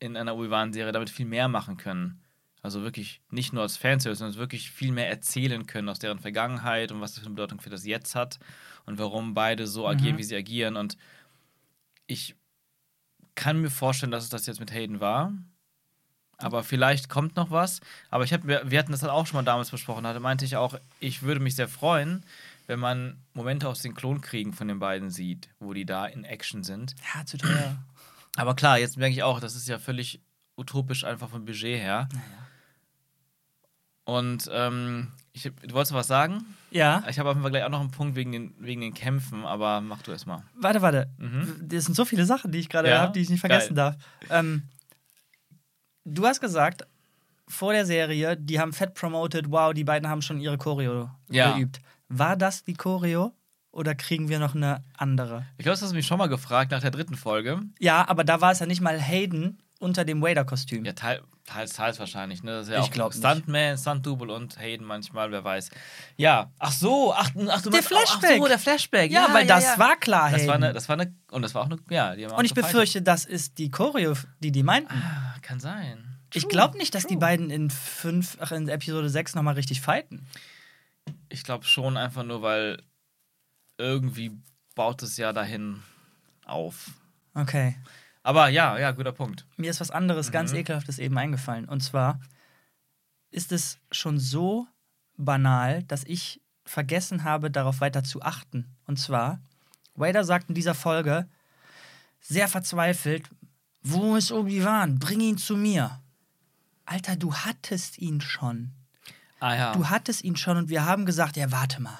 [0.00, 2.20] in einer Obi-Wan-Serie damit viel mehr machen können.
[2.62, 6.90] Also wirklich nicht nur als Fanservice, sondern wirklich viel mehr erzählen können aus deren Vergangenheit
[6.90, 8.38] und was das für eine Bedeutung für das Jetzt hat
[8.84, 10.18] und warum beide so agieren, mhm.
[10.18, 10.76] wie sie agieren.
[10.76, 10.96] Und
[12.06, 12.34] ich
[13.34, 15.32] kann mir vorstellen, dass es das jetzt mit Hayden war.
[16.38, 17.80] Aber vielleicht kommt noch was.
[18.10, 20.04] Aber ich hab, wir, wir hatten das halt auch schon mal damals besprochen.
[20.04, 22.24] Da meinte ich auch, ich würde mich sehr freuen,
[22.66, 26.62] wenn man Momente aus den Klonkriegen von den beiden sieht, wo die da in Action
[26.62, 26.94] sind.
[27.14, 27.76] Ja, zu teuer.
[28.36, 30.20] Aber klar, jetzt merke ich auch, das ist ja völlig
[30.56, 32.08] utopisch einfach vom Budget her.
[32.12, 32.47] Naja.
[34.08, 36.42] Und ähm, ich, du wolltest noch was sagen?
[36.70, 37.04] Ja.
[37.10, 39.44] Ich habe auf jeden Fall gleich auch noch einen Punkt wegen den, wegen den Kämpfen,
[39.44, 40.44] aber mach du erst mal.
[40.54, 41.10] Warte, warte.
[41.18, 41.56] Mhm.
[41.60, 43.02] Das sind so viele Sachen, die ich gerade ja?
[43.02, 43.92] habe, die ich nicht vergessen Geil.
[43.92, 43.96] darf.
[44.30, 44.62] Ähm,
[46.06, 46.86] du hast gesagt,
[47.48, 51.52] vor der Serie, die haben fett promoted, wow, die beiden haben schon ihre Choreo ja.
[51.52, 51.78] geübt.
[52.08, 53.34] War das die Choreo?
[53.72, 55.44] Oder kriegen wir noch eine andere?
[55.58, 57.60] Ich glaube, das hast du mich schon mal gefragt nach der dritten Folge.
[57.78, 60.84] Ja, aber da war es ja nicht mal Hayden unter dem Wader-Kostüm.
[60.84, 62.42] Ja, teil, teils, teils wahrscheinlich.
[62.42, 62.52] Ne?
[62.52, 65.70] Das ist ja ich glaube Stuntman, Stunt-Double und Hayden manchmal, wer weiß.
[66.16, 68.30] Ja, ach so, ach, ach du Der meinst, Flashback.
[68.34, 69.10] Ach so, der Flashback.
[69.10, 71.54] Ja, ja weil ja, das war klar, das War eine, das war eine, und das
[71.54, 72.14] war auch eine, ja.
[72.16, 74.92] Die und ich befürchte, das ist die Choreo, die die meinten.
[74.92, 76.04] Ah, kann sein.
[76.30, 77.12] True, ich glaube nicht, dass true.
[77.12, 80.26] die beiden in, fünf, ach, in Episode 6 nochmal richtig fighten.
[81.30, 82.82] Ich glaube schon einfach nur, weil
[83.78, 84.32] irgendwie
[84.74, 85.82] baut es ja dahin
[86.44, 86.90] auf.
[87.34, 87.76] Okay.
[88.28, 89.46] Aber ja, ja, guter Punkt.
[89.56, 90.32] Mir ist was anderes, mhm.
[90.32, 91.66] ganz ekelhaftes eben eingefallen.
[91.66, 92.20] Und zwar
[93.30, 94.66] ist es schon so
[95.16, 98.76] banal, dass ich vergessen habe, darauf weiter zu achten.
[98.86, 99.40] Und zwar,
[99.94, 101.26] Wader sagt in dieser Folge
[102.20, 103.30] sehr verzweifelt:
[103.80, 104.98] Wo ist Obi-Wan?
[104.98, 105.98] Bring ihn zu mir.
[106.84, 108.72] Alter, du hattest ihn schon.
[109.40, 109.72] Ah, ja.
[109.72, 111.98] Du hattest ihn schon und wir haben gesagt: Ja, warte mal.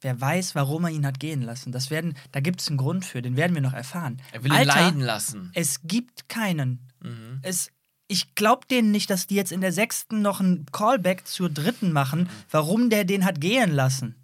[0.00, 1.72] Wer weiß, warum er ihn hat gehen lassen.
[1.72, 4.22] Das werden, da gibt es einen Grund für, den werden wir noch erfahren.
[4.32, 5.50] Er will ihn Alter, leiden lassen.
[5.54, 6.86] Es gibt keinen.
[7.00, 7.40] Mhm.
[7.42, 7.72] Es,
[8.06, 11.90] ich glaube denen nicht, dass die jetzt in der sechsten noch ein Callback zur dritten
[11.92, 12.28] machen, mhm.
[12.50, 14.14] warum der den hat gehen lassen.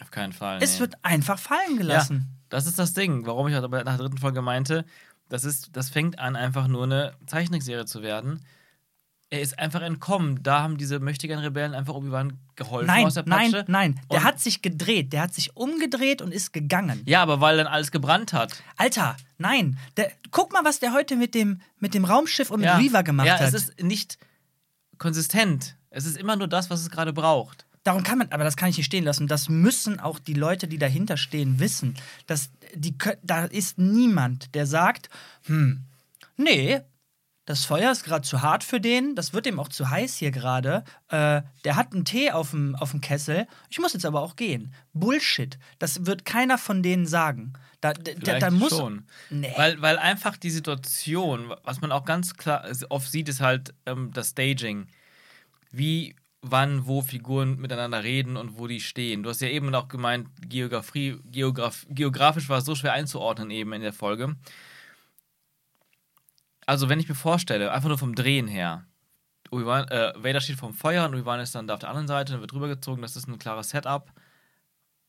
[0.00, 0.58] Auf keinen Fall.
[0.62, 0.80] Es nee.
[0.80, 2.16] wird einfach fallen gelassen.
[2.16, 4.84] Ja, das ist das Ding, warum ich nach der dritten Folge meinte,
[5.28, 8.44] das, ist, das fängt an, einfach nur eine Zeichentrickserie zu werden
[9.34, 10.42] er ist einfach entkommen.
[10.44, 13.64] Da haben diese mächtigen Rebellen einfach Obi-Wan geholfen nein, aus der Patsche.
[13.66, 15.12] Nein, nein, der hat sich gedreht.
[15.12, 17.02] Der hat sich umgedreht und ist gegangen.
[17.04, 18.62] Ja, aber weil dann alles gebrannt hat.
[18.76, 19.76] Alter, nein.
[19.96, 22.76] Der, guck mal, was der heute mit dem, mit dem Raumschiff und mit ja.
[22.76, 23.40] Reaver gemacht hat.
[23.40, 24.18] Ja, es ist nicht
[24.98, 25.76] konsistent.
[25.90, 27.66] Es ist immer nur das, was es gerade braucht.
[27.82, 29.26] Darum kann man, aber das kann ich nicht stehen lassen.
[29.26, 31.96] Das müssen auch die Leute, die dahinter stehen, wissen.
[32.28, 35.10] Dass die, da ist niemand, der sagt,
[35.46, 35.80] hm,
[36.36, 36.80] nee,
[37.46, 40.30] das Feuer ist gerade zu hart für den, das wird ihm auch zu heiß hier
[40.30, 40.82] gerade.
[41.08, 43.46] Äh, der hat einen Tee auf dem, auf dem Kessel.
[43.68, 44.72] Ich muss jetzt aber auch gehen.
[44.94, 45.58] Bullshit.
[45.78, 47.52] Das wird keiner von denen sagen.
[47.82, 48.70] Da, da, da muss.
[48.70, 49.06] Schon.
[49.28, 49.52] Nee.
[49.56, 54.10] Weil, weil einfach die Situation, was man auch ganz klar oft sieht, ist halt ähm,
[54.14, 54.86] das Staging.
[55.70, 59.22] Wie, wann, wo Figuren miteinander reden und wo die stehen.
[59.22, 63.74] Du hast ja eben auch gemeint, Geografie, Geograf, geografisch war es so schwer einzuordnen eben
[63.74, 64.34] in der Folge
[66.66, 68.84] also wenn ich mir vorstelle, einfach nur vom Drehen her,
[69.52, 72.40] äh, Vader steht vom Feuer und Obi-Wan ist dann da auf der anderen Seite, dann
[72.40, 74.12] wird rübergezogen, das ist ein klares Setup.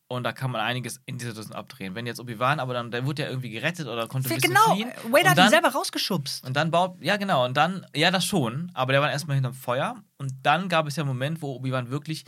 [0.08, 1.96] Und da kann man einiges in dieser Situation abdrehen.
[1.96, 4.76] Wenn jetzt Obi-Wan, aber dann, der wurde ja irgendwie gerettet oder konnte ein bisschen genau.
[4.76, 4.92] fliehen.
[5.02, 6.46] Genau, Vader hat ihn selber rausgeschubst.
[6.46, 9.56] Und dann baut, ja genau, und dann, ja das schon, aber der war erstmal hinterm
[9.56, 9.96] Feuer.
[10.18, 12.26] Und dann gab es ja einen Moment, wo Obi-Wan wirklich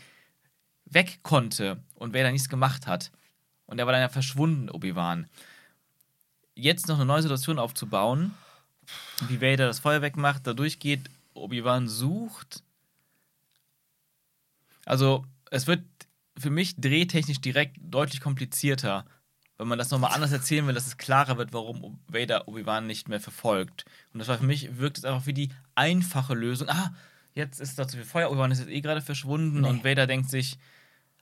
[0.85, 3.11] weg konnte und Vader nichts gemacht hat.
[3.67, 5.27] Und der war dann ja verschwunden, Obi-Wan.
[6.55, 8.33] Jetzt noch eine neue Situation aufzubauen,
[9.27, 12.63] wie Vader das Feuer wegmacht, da durchgeht, Obi-Wan sucht.
[14.85, 15.83] Also, es wird
[16.37, 19.05] für mich drehtechnisch direkt deutlich komplizierter,
[19.57, 23.09] wenn man das nochmal anders erzählen will, dass es klarer wird, warum Vader Obi-Wan nicht
[23.09, 23.85] mehr verfolgt.
[24.13, 26.69] Und das war für mich, wirkt es einfach wie die einfache Lösung.
[26.69, 26.93] Ah,
[27.33, 29.69] jetzt ist da zu viel Feuer, Obi-Wan ist jetzt eh gerade verschwunden nee.
[29.69, 30.57] und Vader denkt sich,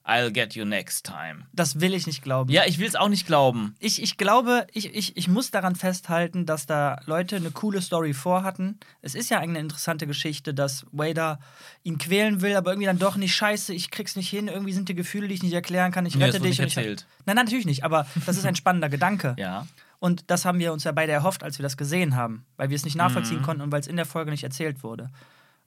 [0.07, 1.45] I'll get you next time.
[1.51, 2.51] Das will ich nicht glauben.
[2.51, 3.73] Ja, ich will es auch nicht glauben.
[3.79, 8.13] Ich, ich glaube, ich, ich, ich muss daran festhalten, dass da Leute eine coole Story
[8.13, 8.79] vorhatten.
[9.01, 11.39] Es ist ja eine interessante Geschichte, dass Wader
[11.81, 14.89] ihn quälen will, aber irgendwie dann doch nicht scheiße, ich krieg's nicht hin, irgendwie sind
[14.89, 16.49] die Gefühle, die ich nicht erklären kann, ich Nee, rette dich.
[16.49, 17.07] nicht und ich- erzählt.
[17.25, 19.35] Nein, nein, natürlich nicht, aber das ist ein spannender Gedanke.
[19.39, 19.65] Ja.
[19.97, 22.75] Und das haben wir uns ja beide erhofft, als wir das gesehen haben, weil wir
[22.75, 23.43] es nicht nachvollziehen Mhm.
[23.43, 25.09] konnten und weil es in der Folge nicht erzählt wurde.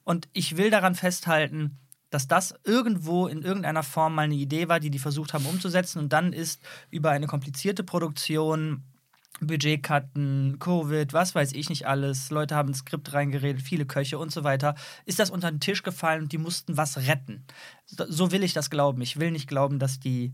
[0.05, 1.77] Und ich will daran festhalten,
[2.09, 5.99] dass das irgendwo in irgendeiner Form mal eine Idee war, die die versucht haben umzusetzen.
[5.99, 8.83] Und dann ist über eine komplizierte Produktion,
[9.41, 14.31] Budgetkarten, Covid, was weiß ich nicht alles, Leute haben ins Skript reingeredet, viele Köche und
[14.31, 17.45] so weiter, ist das unter den Tisch gefallen und die mussten was retten.
[17.85, 19.01] So, so will ich das glauben.
[19.01, 20.33] Ich will nicht glauben, dass die.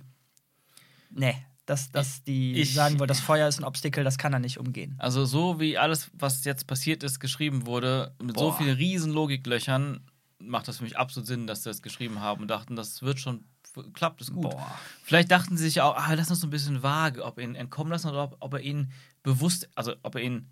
[1.12, 4.40] Nee, dass, dass die Ich- sagen wollen, das Feuer ist ein Obstacle, das kann er
[4.40, 4.96] nicht umgehen.
[4.98, 8.58] Also so wie alles, was jetzt passiert ist, geschrieben wurde, mit so Boah.
[8.58, 10.02] vielen riesen Logiklöchern,
[10.48, 13.20] macht das für mich absolut Sinn, dass sie das geschrieben haben und dachten, das wird
[13.20, 13.46] schon,
[13.94, 14.52] klappt es gut.
[14.52, 14.80] Boah.
[15.04, 17.56] Vielleicht dachten sie sich auch, ah, lass uns so ein bisschen vage, ob er ihn
[17.56, 18.92] entkommen lassen oder ob, ob er ihn
[19.24, 20.50] bewusst, also ob er ihn,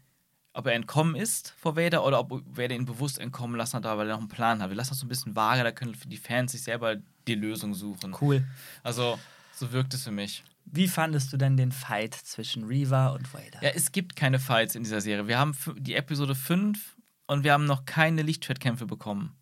[0.54, 4.08] ob er entkommen ist vor Vader oder ob Vader ihn bewusst entkommen lassen hat, weil
[4.08, 4.70] er noch einen Plan hat.
[4.70, 7.74] Wir lassen das so ein bisschen vage, da können die Fans sich selber die Lösung
[7.74, 8.16] suchen.
[8.20, 8.46] Cool.
[8.84, 9.20] Also
[9.54, 10.44] so wirkt es für mich.
[10.66, 13.60] Wie fandest du denn den Fight zwischen Reva und Vader?
[13.62, 15.28] Ja, es gibt keine Fights in dieser Serie.
[15.28, 16.96] Wir haben die Episode 5
[17.28, 19.36] und wir haben noch keine Lichtschwertkämpfe bekommen.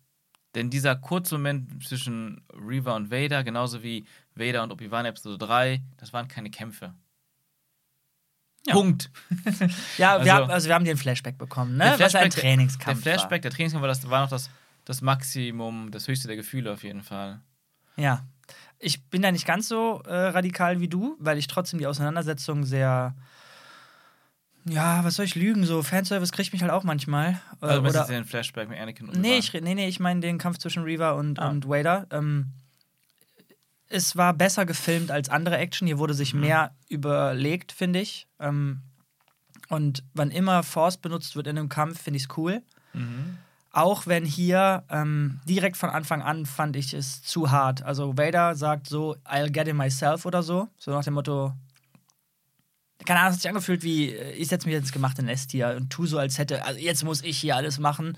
[0.54, 5.82] Denn dieser kurze Moment zwischen Reva und Vader, genauso wie Vader und Obi-Wan Episode 3,
[5.96, 6.94] das waren keine Kämpfe.
[8.66, 8.74] Ja.
[8.74, 9.10] Punkt.
[9.98, 11.84] Ja, Also- wir haben, also wir haben den Flashback bekommen, ne?
[11.84, 14.50] Der Was ein Flashback- Trainingskampf Der Flashback, der Trainingskampf war, das war noch das,
[14.84, 17.40] das Maximum, das höchste der Gefühle auf jeden Fall.
[17.96, 18.02] war.
[18.04, 18.26] Ja.
[18.78, 22.64] Ich bin da nicht ganz so äh, radikal wie du, weil ich trotzdem die Auseinandersetzung
[22.64, 23.14] sehr.
[24.64, 25.64] Ja, was soll ich lügen?
[25.64, 27.40] So, Fanservice kriegt mich halt auch manchmal.
[27.60, 30.38] Äh, Also, oder, den Flashback mit Anakin und Nee, ich, nee, nee, ich meine den
[30.38, 31.48] Kampf zwischen Reva und, Ah.
[31.48, 32.06] und Vader.
[32.10, 32.52] Ähm,
[33.88, 35.86] es war besser gefilmt als andere Action.
[35.86, 36.18] Hier wurde Mhm.
[36.18, 38.26] sich mehr überlegt, finde ich.
[38.40, 38.82] Ähm,
[39.68, 42.62] und wann immer Force benutzt wird in einem Kampf, finde ich es cool.
[42.92, 43.38] Mhm.
[43.74, 47.82] Auch wenn hier ähm, direkt von Anfang an fand ich es zu hart.
[47.82, 50.68] Also Vader sagt so, I'll get it myself oder so.
[50.78, 51.54] So nach dem Motto,
[53.04, 55.76] keine Ahnung, es hat sich angefühlt wie, äh, ich setze mich jetzt gemacht in S-Tier
[55.76, 58.16] und tu so, als hätte, also jetzt muss ich hier alles machen.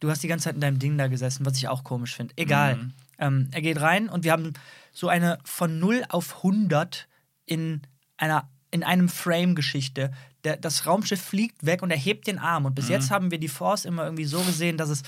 [0.00, 2.34] Du hast die ganze Zeit in deinem Ding da gesessen, was ich auch komisch finde.
[2.36, 2.76] Egal.
[2.76, 2.92] Mhm.
[3.18, 4.52] Ähm, er geht rein und wir haben
[4.92, 7.08] so eine von 0 auf 100
[7.46, 7.82] in
[8.16, 10.12] einer in einem Frame-Geschichte.
[10.42, 12.66] Das Raumschiff fliegt weg und er hebt den Arm.
[12.66, 15.02] Und bis jetzt haben wir die Force immer irgendwie so gesehen, dass es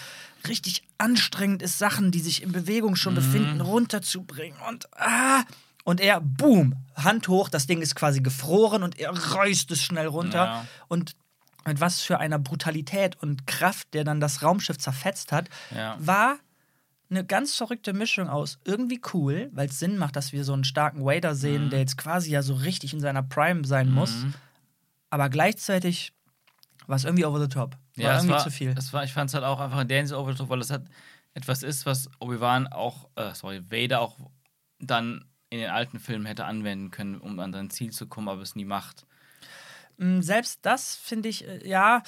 [0.48, 4.58] richtig anstrengend ist, Sachen, die sich in Bewegung schon befinden, runterzubringen.
[4.68, 5.44] Und ah,
[5.88, 10.06] und er, boom, Hand hoch, das Ding ist quasi gefroren und er reißt es schnell
[10.06, 10.44] runter.
[10.44, 10.66] Ja.
[10.88, 11.16] Und
[11.66, 15.96] mit was für einer Brutalität und Kraft, der dann das Raumschiff zerfetzt hat, Ja.
[15.98, 16.36] war
[17.10, 20.64] eine ganz verrückte Mischung aus irgendwie cool, weil es Sinn macht, dass wir so einen
[20.64, 21.70] starken Vader sehen, Mhm.
[21.70, 24.26] der jetzt quasi ja so richtig in seiner Prime sein muss.
[25.08, 26.12] Aber gleichzeitig
[26.86, 27.76] war es irgendwie over the top.
[27.96, 28.74] War Ja, irgendwie war, zu viel.
[28.76, 30.60] Es war, ich fand es halt auch einfach in der Hinsicht over the top, weil
[30.60, 30.84] es halt
[31.32, 34.18] etwas ist, was Obi-Wan auch, äh, sorry, Vader auch
[34.80, 38.42] dann in den alten Filmen hätte anwenden können, um an sein Ziel zu kommen, aber
[38.42, 39.06] es nie macht.
[39.96, 42.02] Mm, Selbst das finde ich, äh, ja,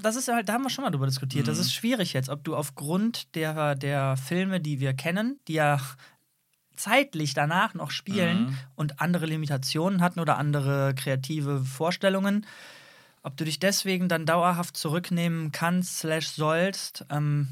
[0.00, 1.46] das ist halt, da haben wir schon mal drüber diskutiert.
[1.46, 1.50] Mhm.
[1.50, 5.80] Das ist schwierig jetzt, ob du aufgrund der, der Filme, die wir kennen, die ja
[6.76, 8.56] zeitlich danach noch spielen Mhm.
[8.76, 12.46] und andere Limitationen hatten oder andere kreative Vorstellungen,
[13.22, 17.48] ob du dich deswegen dann dauerhaft zurücknehmen kannst, slash sollst, ähm,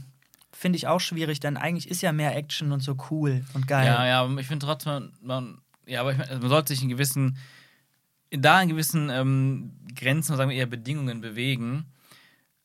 [0.57, 3.87] finde ich auch schwierig, denn eigentlich ist ja mehr Action und so cool und geil.
[3.87, 6.89] Ja, ja, aber ich finde trotzdem, man, ja, aber ich mein, man sollte sich in
[6.89, 7.37] gewissen,
[8.31, 11.87] da in gewissen ähm, Grenzen, oder sagen wir eher Bedingungen bewegen.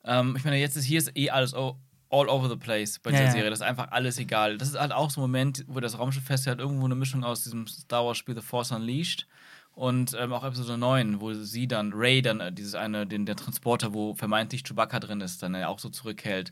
[0.06, 1.76] Ähm, ich meine, jetzt ist hier ist eh alles all
[2.10, 3.34] over the place bei dieser Ja, ja.
[3.34, 3.50] Serie.
[3.50, 4.58] Das ist einfach alles egal.
[4.58, 7.44] Das ist halt auch so ein Moment, wo das Raumschiff festhält, irgendwo eine Mischung aus
[7.44, 9.28] diesem Star Wars Spiel The Force Unleashed
[9.74, 13.36] und ähm, auch Episode 9, wo sie dann, Ray dann, äh, dieses eine, den, der
[13.36, 16.52] Transporter, wo vermeintlich Chewbacca drin ist, dann äh, auch so zurückhält.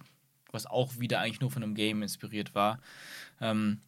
[0.52, 2.80] Was auch wieder eigentlich nur von einem Game inspiriert war.
[3.42, 3.80] Ähm,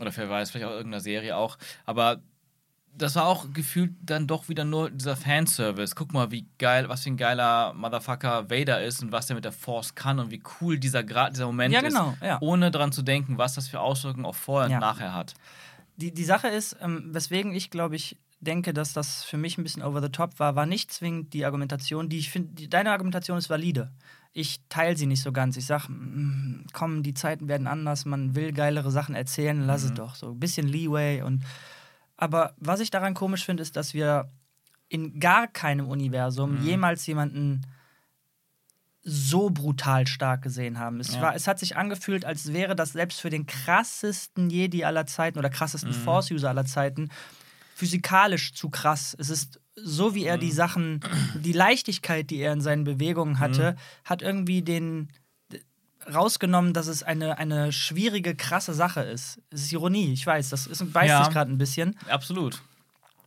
[0.00, 1.56] oder wer weiß, vielleicht auch irgendeiner Serie auch.
[1.84, 2.20] Aber
[2.98, 5.94] das war auch gefühlt dann doch wieder nur dieser Fanservice.
[5.94, 9.44] Guck mal, wie geil, was für ein geiler Motherfucker Vader ist und was der mit
[9.44, 12.22] der Force kann und wie cool dieser, Gra dieser Moment Ja, genau, ist.
[12.22, 12.38] ja.
[12.40, 14.76] Ohne dran zu denken, was das für Auswirkungen auch vorher Ja.
[14.76, 15.34] und nachher hat.
[15.96, 19.62] Die, die Sache ist, ähm, weswegen ich glaube ich denke, dass das für mich ein
[19.62, 23.36] bisschen over the top war, war nicht zwingend die Argumentation, die ich finde, deine Argumentation
[23.38, 23.90] ist valide.
[24.38, 25.56] Ich teile sie nicht so ganz.
[25.56, 25.84] Ich sage,
[26.74, 30.14] komm, die Zeiten werden anders, man will geilere Sachen erzählen, lass es doch.
[30.14, 31.42] So ein bisschen Leeway und.
[32.18, 34.30] Aber was ich daran komisch finde, ist, dass wir
[34.90, 37.62] in gar keinem Universum jemals jemanden
[39.02, 41.00] so brutal stark gesehen haben.
[41.00, 41.22] Es, Ja.
[41.22, 45.38] war, es hat sich angefühlt, als wäre das selbst für den krassesten Jedi aller Zeiten
[45.38, 47.08] oder krassesten Force-User aller Zeiten
[47.74, 49.16] physikalisch zu krass.
[49.18, 51.00] Es ist so, wie er die Sachen,
[51.34, 55.10] die Leichtigkeit, die er in seinen Bewegungen hatte, hat irgendwie den
[56.12, 59.40] rausgenommen, dass es eine, eine schwierige, krasse Sache ist.
[59.50, 61.24] Es ist Ironie, ich weiß, das ist, beißt Ja.
[61.24, 62.62] sich gerade ein bisschen Absolut.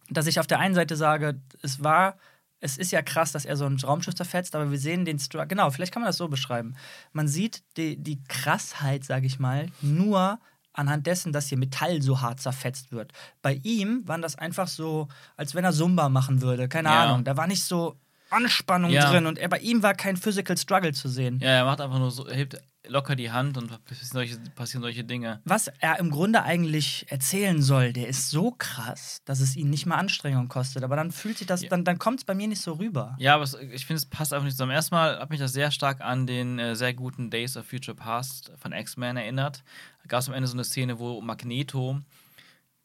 [0.10, 2.18] dass ich auf der einen Seite sage, es war,
[2.62, 5.48] es ist ja krass, dass er so ein Raumschiff zerfetzt, aber wir sehen den Struggle.
[5.48, 6.76] Genau, vielleicht kann man das so beschreiben.
[7.12, 10.40] Man sieht die, die Krassheit, sage ich mal, nur
[10.74, 13.12] anhand dessen, dass hier Metall so hart zerfetzt wird.
[13.42, 15.08] Bei ihm waren das einfach so,
[15.38, 16.68] als wenn er Zumba machen würde.
[16.70, 17.04] Keine Ja.
[17.06, 17.24] Ahnung.
[17.24, 17.98] Da war nicht so
[18.30, 19.10] Anspannung Ja.
[19.12, 21.40] drin und er, bei ihm war kein Physical Struggle zu sehen.
[21.42, 22.58] Ja, er macht einfach nur so, er hebt
[22.88, 25.42] locker die Hand und passieren solche, passieren solche Dinge.
[25.46, 29.86] Was er im Grunde eigentlich erzählen soll, der ist so krass, dass es ihn nicht
[29.88, 30.84] mal Anstrengung kostet.
[30.84, 31.70] Aber dann fühlt sich das, Ja.
[31.70, 33.16] dann, dann kommt es bei mir nicht so rüber.
[33.20, 34.72] Ja, aber es, ich finde, es passt einfach nicht zusammen.
[34.72, 38.52] Erstmal hat mich das sehr stark an den äh, sehr guten Days of Future Past
[38.58, 39.64] von X-Men erinnert.
[40.10, 42.00] Gab es am Ende so eine Szene, wo Magneto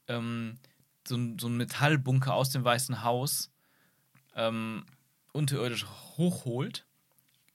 [0.07, 0.57] ähm,
[1.07, 3.51] so, so einen Metallbunker aus dem Weißen Haus
[4.35, 4.85] ähm,
[5.33, 5.85] unterirdisch
[6.17, 6.85] hochholt.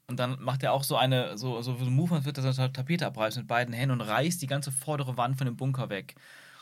[0.06, 2.72] Und dann macht er auch so eine, so, so ein Move, als wird er seine
[2.72, 6.16] Tapete abreißen mit beiden Händen und reißt die ganze vordere Wand von dem Bunker weg.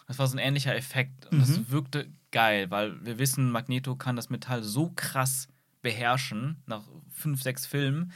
[0.06, 1.26] Das war so ein ähnlicher Effekt.
[1.26, 1.40] Und Mhm.
[1.40, 5.48] das wirkte geil, weil wir wissen, Magneto kann das Metall so krass
[5.80, 8.12] beherrschen, nach fünf, sechs Filmen.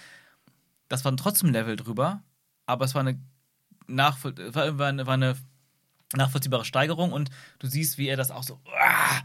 [0.89, 2.23] Das war trotzdem ein Level drüber,
[2.67, 3.19] aber es war eine,
[3.87, 5.37] Nachvoll war, war war eine
[6.15, 9.23] nachvollziehbare Steigerung und du siehst, wie er das auch so ah,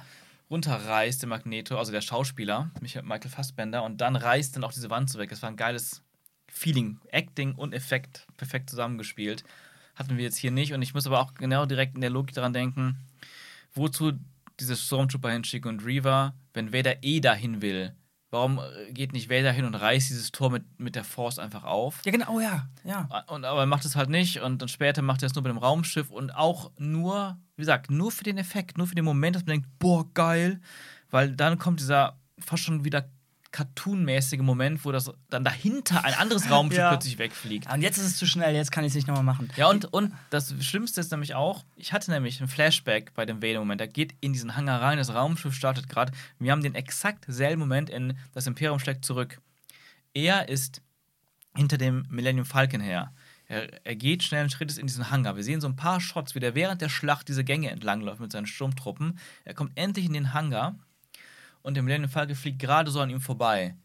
[0.49, 4.89] runterreißt, der Magneto, also der Schauspieler, Michael Michael Fassbender, und dann reißt dann auch diese
[4.89, 5.29] Wand so weg.
[5.29, 6.01] Das war ein geiles
[6.47, 9.43] Feeling, Acting und Effekt, perfekt zusammengespielt.
[9.95, 12.35] Hatten wir jetzt hier nicht und ich muss aber auch genau direkt in der Logik
[12.35, 12.97] daran denken,
[13.73, 14.13] wozu
[14.59, 17.93] diese Stormtrooper hinschicken und Reaver, wenn Vader eh dahin will.
[18.30, 21.63] Warum äh, geht nicht Vader hin und reißt dieses Tor mit, mit der Force einfach
[21.63, 22.01] auf?
[22.05, 23.07] Ja, genau, oh ja, ja.
[23.28, 25.51] Und, aber er macht es halt nicht und dann später macht er es nur mit
[25.51, 29.36] dem Raumschiff und auch nur, wie gesagt, nur für den Effekt, nur für den Moment,
[29.36, 30.59] dass man denkt, boah, geil,
[31.09, 33.09] weil dann kommt dieser fast schon wieder
[33.57, 36.89] cartoonmäßige Moment, wo das dann dahinter ein anderes Raumschiff Ja.
[36.89, 37.71] plötzlich wegfliegt.
[37.73, 39.49] Und jetzt ist es zu schnell, jetzt kann ich es nicht nochmal machen.
[39.55, 43.41] Ja, und, und das Schlimmste ist nämlich auch, ich hatte nämlich einen Flashback bei dem
[43.41, 43.81] Vader-Moment.
[43.81, 46.11] Er geht in diesen Hangar rein, das Raumschiff startet gerade.
[46.37, 49.41] Wir haben den exakt selben Moment in Das Imperium schlägt zurück.
[50.13, 50.81] Er ist
[51.55, 53.11] hinter dem Millennium Falcon her.
[53.47, 55.35] Er, er geht schnellen Schrittes in diesen Hangar.
[55.35, 58.31] Wir sehen so ein paar Shots, wie der während der Schlacht diese Gänge entlangläuft mit
[58.31, 59.17] seinen Sturmtruppen.
[59.45, 60.75] Er kommt endlich in den Hangar
[61.68, 63.76] und der Millennium Falcon fliegt gerade so an ihm vorbei.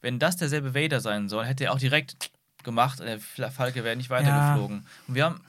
[0.00, 2.30] Wenn das derselbe Vader sein soll, hätte er auch direkt
[2.62, 4.86] gemacht und der Falke wäre nicht weitergeflogen.
[5.08, 5.40] Und wir haben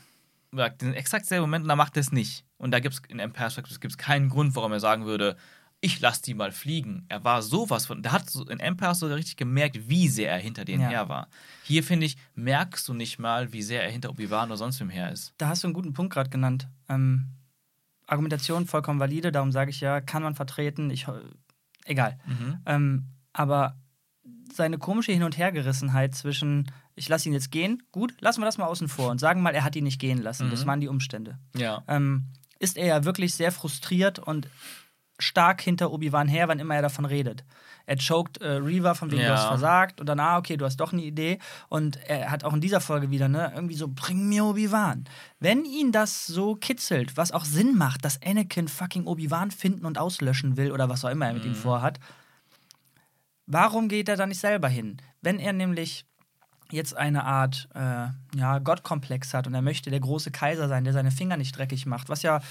[0.52, 2.44] ja, den exakt selben Moment und da macht er es nicht.
[2.58, 5.38] Und da gibt es in Empire Strikes gibt's keinen Grund, warum er sagen würde,
[5.80, 7.06] ich lasse die mal fliegen.
[7.08, 10.40] Er war sowas von, der hat so in Empire so richtig gemerkt, wie sehr er
[10.40, 10.90] hinter denen Ja.
[10.90, 11.28] her war.
[11.66, 14.90] Hier finde ich, merkst du nicht mal, wie sehr er hinter Obi-Wan oder sonst wem
[14.90, 15.36] her ist.
[15.38, 16.68] Da hast du einen guten Punkt gerade genannt.
[16.90, 17.28] Ähm,
[18.08, 20.90] Argumentation vollkommen valide, darum sage ich ja, kann man vertreten.
[20.90, 21.06] Ich,
[21.90, 22.18] egal.
[22.26, 22.58] Mhm.
[22.66, 23.76] Ähm, aber
[24.54, 28.58] seine komische Hin- und Hergerissenheit zwischen, ich lasse ihn jetzt gehen, gut, lassen wir das
[28.58, 30.50] mal außen vor und sagen mal, er hat ihn nicht gehen lassen.
[30.50, 30.68] Das Mhm.
[30.70, 31.38] waren die Umstände.
[31.56, 31.84] Ja.
[31.88, 32.28] ähm,
[32.62, 34.48] ist er ja wirklich sehr frustriert und
[35.20, 37.44] stark hinter Obi-Wan her, wann immer er davon redet.
[37.86, 39.28] Er choked äh, Reaver von wegen, Ja.
[39.30, 41.40] du hast versagt und dann, ah, okay, du hast doch eine Idee.
[41.70, 45.06] Und er hat auch in dieser Folge wieder, ne, irgendwie so, bring mir Obi-Wan.
[45.40, 49.98] Wenn ihn das so kitzelt, was auch Sinn macht, dass Anakin fucking Obi-Wan finden und
[49.98, 52.00] auslöschen will oder was auch immer er mit ihm vorhat,
[53.46, 54.98] warum geht er da nicht selber hin?
[55.22, 56.06] Wenn er nämlich
[56.72, 58.08] jetzt eine Art äh,
[58.38, 61.86] ja, Gottkomplex hat und er möchte der große Kaiser sein, der seine Finger nicht dreckig
[61.88, 62.42] macht, was ja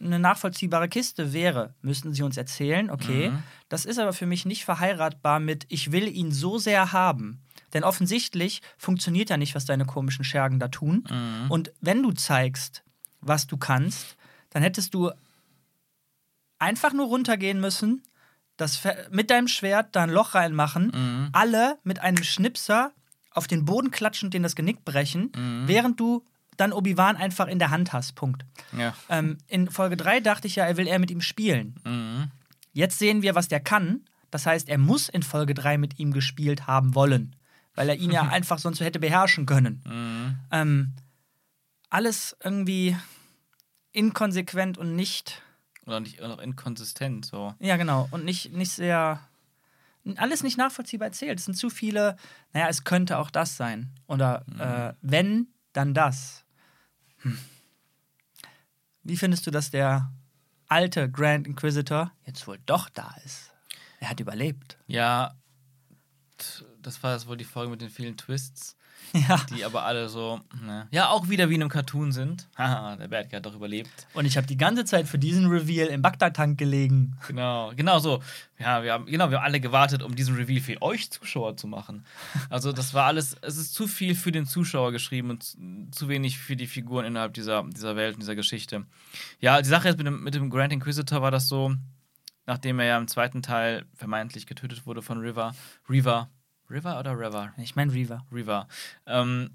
[0.00, 3.30] eine nachvollziehbare Kiste wäre, müssten sie uns erzählen, okay.
[3.30, 3.42] Mhm.
[3.68, 7.40] Das ist aber für mich nicht verheiratbar mit, ich will ihn so sehr haben.
[7.74, 11.04] Denn offensichtlich funktioniert ja nicht, was deine komischen Schergen da tun.
[11.10, 11.50] Mhm.
[11.50, 12.82] Und wenn du zeigst,
[13.20, 14.16] was du kannst,
[14.50, 15.10] dann hättest du
[16.58, 18.02] einfach nur runtergehen müssen,
[18.56, 18.80] das
[19.10, 21.28] mit deinem Schwert da ein Loch reinmachen, Mhm.
[21.32, 22.92] alle mit einem Schnipser
[23.30, 25.62] auf den Boden klatschen und den das Genick brechen, Mhm.
[25.66, 26.24] während du
[26.58, 28.14] dann Obi-Wan einfach in der Hand hast.
[28.14, 28.44] Punkt.
[28.76, 28.94] Ja.
[29.08, 31.76] Ähm, in Folge 3 dachte ich ja, er will eher mit ihm spielen.
[31.84, 32.30] Mhm.
[32.72, 34.04] Jetzt sehen wir, was der kann.
[34.30, 37.34] Das heißt, er muss in Folge 3 mit ihm gespielt haben wollen,
[37.74, 39.82] weil er ihn ja einfach sonst so hätte beherrschen können.
[39.86, 40.36] Mhm.
[40.50, 40.92] Ähm,
[41.90, 42.96] alles irgendwie
[43.92, 45.42] inkonsequent und nicht,
[45.86, 47.24] Oder nicht oder noch inkonsistent.
[47.24, 47.54] So.
[47.60, 49.20] ja genau, und nicht, nicht sehr,
[50.16, 51.38] alles nicht nachvollziehbar erzählt.
[51.38, 52.16] Es sind zu viele,
[52.52, 53.90] naja, es könnte auch das sein.
[54.06, 56.44] Oder äh, wenn, dann das.
[57.22, 57.38] Hm.
[59.02, 60.12] Wie findest du, dass der
[60.66, 63.52] alte Grand Inquisitor jetzt wohl doch da ist?
[64.00, 64.78] Er hat überlebt.
[64.86, 65.34] Ja,
[66.82, 68.76] das war das wohl die Folge mit den vielen Twists.
[69.28, 69.40] Ja.
[69.50, 70.86] Die aber alle so, ne.
[70.90, 72.48] ja, auch wieder wie in einem Cartoon sind.
[72.58, 74.06] Haha, der Bad Guy hat doch überlebt.
[74.14, 77.16] Und ich habe die ganze Zeit für diesen Reveal im Bagdad-Tank gelegen.
[77.26, 78.22] Genau, genau so.
[78.58, 81.66] Ja, wir haben, genau, wir haben alle gewartet, um diesen Reveal für euch Zuschauer zu
[81.66, 82.04] machen.
[82.50, 85.44] Also, das war alles, es ist zu viel für den Zuschauer geschrieben und
[85.94, 88.84] zu wenig für die Figuren innerhalb dieser, dieser Welt und dieser Geschichte.
[89.40, 91.74] Ja, die Sache jetzt mit dem, mit dem Grand Inquisitor war das so,
[92.46, 95.54] nachdem er ja im zweiten Teil vermeintlich getötet wurde von River.
[95.88, 96.28] River.
[96.70, 97.52] River oder River?
[97.56, 98.24] Ich meine Reaver.
[98.32, 98.68] River.
[99.06, 99.50] Ähm,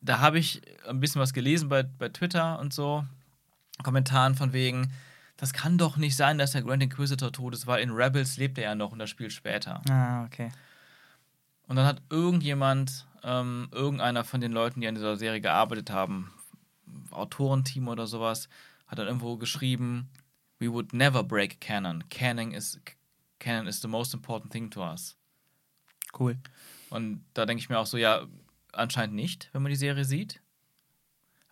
[0.00, 3.04] da habe ich ein bisschen was gelesen bei, bei Twitter und so.
[3.82, 4.92] Kommentaren von wegen,
[5.36, 8.58] das kann doch nicht sein, dass der Grand Inquisitor tot ist, weil in Rebels lebt
[8.58, 9.82] er ja noch und das spielt später.
[9.88, 10.50] Ah, okay.
[11.68, 16.32] Und dann hat irgendjemand, ähm, irgendeiner von den Leuten, die an dieser Serie gearbeitet haben,
[17.10, 18.48] Autorenteam oder sowas,
[18.86, 20.08] hat dann irgendwo geschrieben,
[20.58, 22.04] we would never break canon.
[22.08, 22.80] Canon is,
[23.38, 25.16] canon is the most important thing to us.
[26.18, 26.36] Cool.
[26.90, 28.22] Und da denke ich mir auch so, ja,
[28.72, 30.40] anscheinend nicht, wenn man die Serie sieht.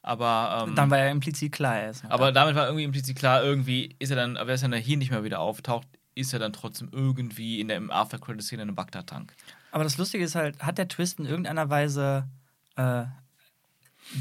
[0.02, 2.42] Aber, ähm, Dann war ja implizit klar, er ist aber da.
[2.42, 5.24] damit war irgendwie implizit klar, irgendwie ist er dann, aber wenn er hier nicht mehr
[5.24, 9.34] wieder auftaucht, ist er dann trotzdem irgendwie in der im After-Credit-Szene in einem Bagdad-Tank.
[9.72, 12.28] Aber das Lustige ist halt, hat der Twist in irgendeiner Weise
[12.76, 13.04] äh,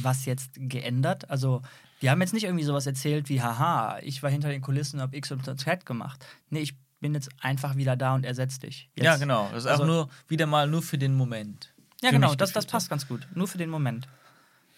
[0.02, 1.30] was jetzt geändert?
[1.30, 1.62] Also,
[2.02, 5.14] die haben jetzt nicht irgendwie sowas erzählt wie, haha, ich war hinter den Kulissen, hab
[5.14, 6.26] X und Z gemacht.
[6.50, 8.90] Nee, ich bin jetzt einfach wieder da und ersetze dich.
[8.96, 9.06] Jetzt.
[9.06, 9.48] Ja, genau.
[9.54, 11.72] Das ist Also- auch nur wieder mal nur für den Moment.
[12.02, 13.28] Ja, genau, das, das passt ganz gut.
[13.36, 14.08] Nur für den Moment.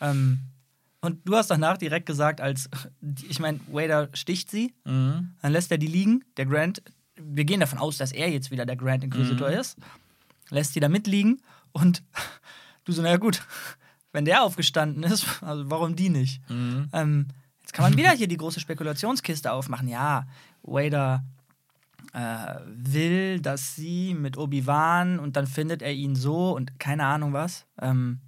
[0.01, 0.39] Ähm,
[1.01, 2.69] und du hast danach direkt gesagt, als,
[3.29, 5.35] ich meine, Wader sticht sie, Mhm.
[5.41, 6.23] dann lässt er die liegen.
[6.37, 6.81] Der Grant,
[7.15, 9.57] wir gehen davon aus, dass er jetzt wieder der Grand Inquisitor Mhm.
[9.57, 9.77] ist.
[10.49, 12.03] Lässt die da mitliegen und
[12.85, 13.41] du so, naja, gut,
[14.11, 16.41] wenn der aufgestanden ist, also warum die nicht?
[16.49, 16.89] Mhm.
[16.93, 17.27] Ähm,
[17.61, 19.87] jetzt kann man wieder hier die große Spekulationskiste aufmachen.
[19.87, 20.27] Ja,
[20.61, 21.23] Wader
[22.13, 27.33] äh, will, dass sie mit Obi-Wan und dann findet er ihn so und keine Ahnung
[27.33, 27.65] was.
[27.81, 28.19] Ähm,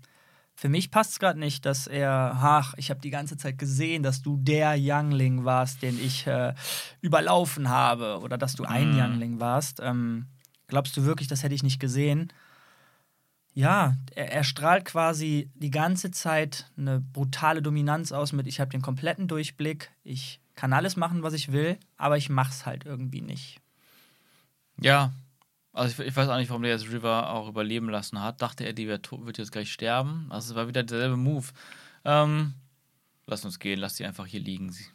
[0.56, 4.02] für mich passt es gerade nicht, dass er, ach, ich habe die ganze Zeit gesehen,
[4.02, 6.56] dass du der Youngling warst, den ich äh,
[7.02, 9.00] überlaufen habe oder dass du ein Mhm.
[9.00, 9.80] Youngling warst.
[9.84, 10.26] Ähm,
[10.68, 12.34] glaubst du wirklich, das hätte ich nicht gesehen?
[13.54, 18.72] Ja, er, er strahlt quasi die ganze Zeit eine brutale Dominanz aus mit, ich habe
[18.72, 23.22] den kompletten Durchblick, ich kann alles machen, was ich will, aber ich mach's halt irgendwie
[23.22, 23.62] nicht.
[24.82, 25.12] Ja.
[25.74, 28.42] Also ich, ich weiß auch nicht, warum der jetzt River auch überleben lassen hat.
[28.42, 30.26] Dachte er, die wird, wird jetzt gleich sterben.
[30.30, 31.46] Also es war wieder derselbe Move.
[32.04, 32.54] Ähm,
[33.28, 34.72] lass uns gehen, lass sie einfach hier liegen.
[34.72, 34.86] Sie,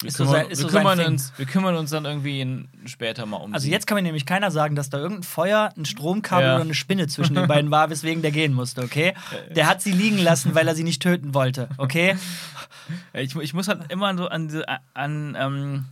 [0.00, 2.68] wir Ist so kümmern, sein- wir, so kümmern uns, wir kümmern uns dann irgendwie in,
[2.84, 5.84] später mal um Also jetzt kann mir nämlich keiner sagen, dass da irgendein Feuer, ein
[5.84, 6.54] Stromkabel Ja.
[6.56, 9.14] oder eine Spinne zwischen den beiden war, weswegen der gehen musste, okay?
[9.56, 12.16] Der hat sie liegen lassen, weil er sie nicht töten wollte, okay?
[13.14, 14.62] Ich, ich muss halt immer so an
[14.92, 15.86] an, ähm,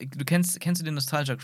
[0.00, 1.36] du kennst, kennst du den Nostalgia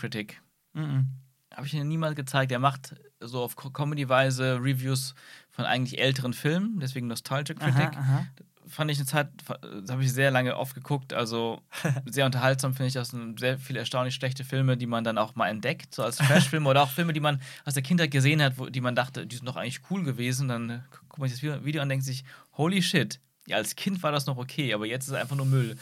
[0.73, 1.07] Mhm.
[1.55, 2.51] Habe ich dir niemals gezeigt.
[2.51, 5.15] Er macht so auf Co- Comedy-Weise Reviews
[5.49, 7.97] von eigentlich älteren Filmen, deswegen Nostalgia Critic.
[7.97, 8.27] Aha, aha.
[8.67, 11.61] Fand ich eine Zeit, das habe ich sehr lange oft geguckt, also
[12.05, 13.09] sehr unterhaltsam finde ich das.
[13.09, 16.69] sind Sehr viele erstaunlich schlechte Filme, die man dann auch mal entdeckt, so als Trashfilme
[16.69, 19.35] oder auch Filme, die man aus der Kindheit gesehen hat, wo, die man dachte, die
[19.37, 20.49] sind doch eigentlich cool gewesen.
[20.49, 22.25] Dann guckt man sich das Video an und denkt sich,
[22.57, 25.45] holy shit, ja, als Kind war das noch okay, aber jetzt ist es einfach nur
[25.45, 25.77] Müll.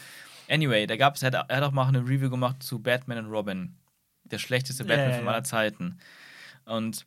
[0.48, 3.18] Anyway, da gab es, er, hat- er hat auch mal eine Review gemacht zu Batman
[3.26, 3.76] und Robin.
[4.26, 6.00] Der schlechteste Batman ja, von aller Zeiten.
[6.66, 7.06] Und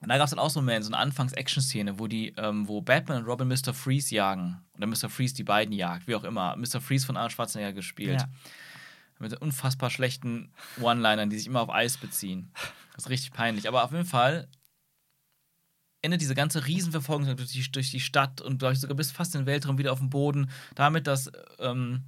[0.00, 3.22] da gab es dann auch so einen so eine Anfangs-Action-Szene, wo die, ähm, wo Batman
[3.22, 3.72] und Robin Mr.
[3.72, 4.62] Freeze jagen.
[4.76, 5.08] Oder Mr.
[5.08, 6.56] Freeze die beiden jagt, wie auch immer.
[6.56, 6.80] Mr.
[6.80, 8.20] Freeze von Arnold Schwarzenegger gespielt.
[8.20, 8.28] Ja.
[9.18, 12.52] Mit unfassbar schlechten One-Linern, die sich immer auf Eis beziehen.
[12.94, 13.68] Das ist richtig peinlich.
[13.68, 14.48] Aber auf jeden Fall
[16.02, 19.34] endet diese ganze Riesenverfolgung durch die, durch die Stadt und glaube ich sogar bis fast
[19.34, 22.02] in den Weltraum wieder auf dem Boden, damit, dass ähm,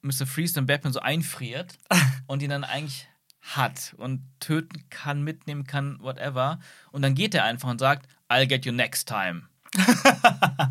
[0.00, 0.26] Mr.
[0.26, 1.76] Freeze dann Batman so einfriert
[2.28, 3.08] und ihn dann eigentlich
[3.40, 6.60] hat und töten kann, mitnehmen kann, whatever.
[6.92, 9.42] Und dann geht er einfach und sagt, I'll get you next time.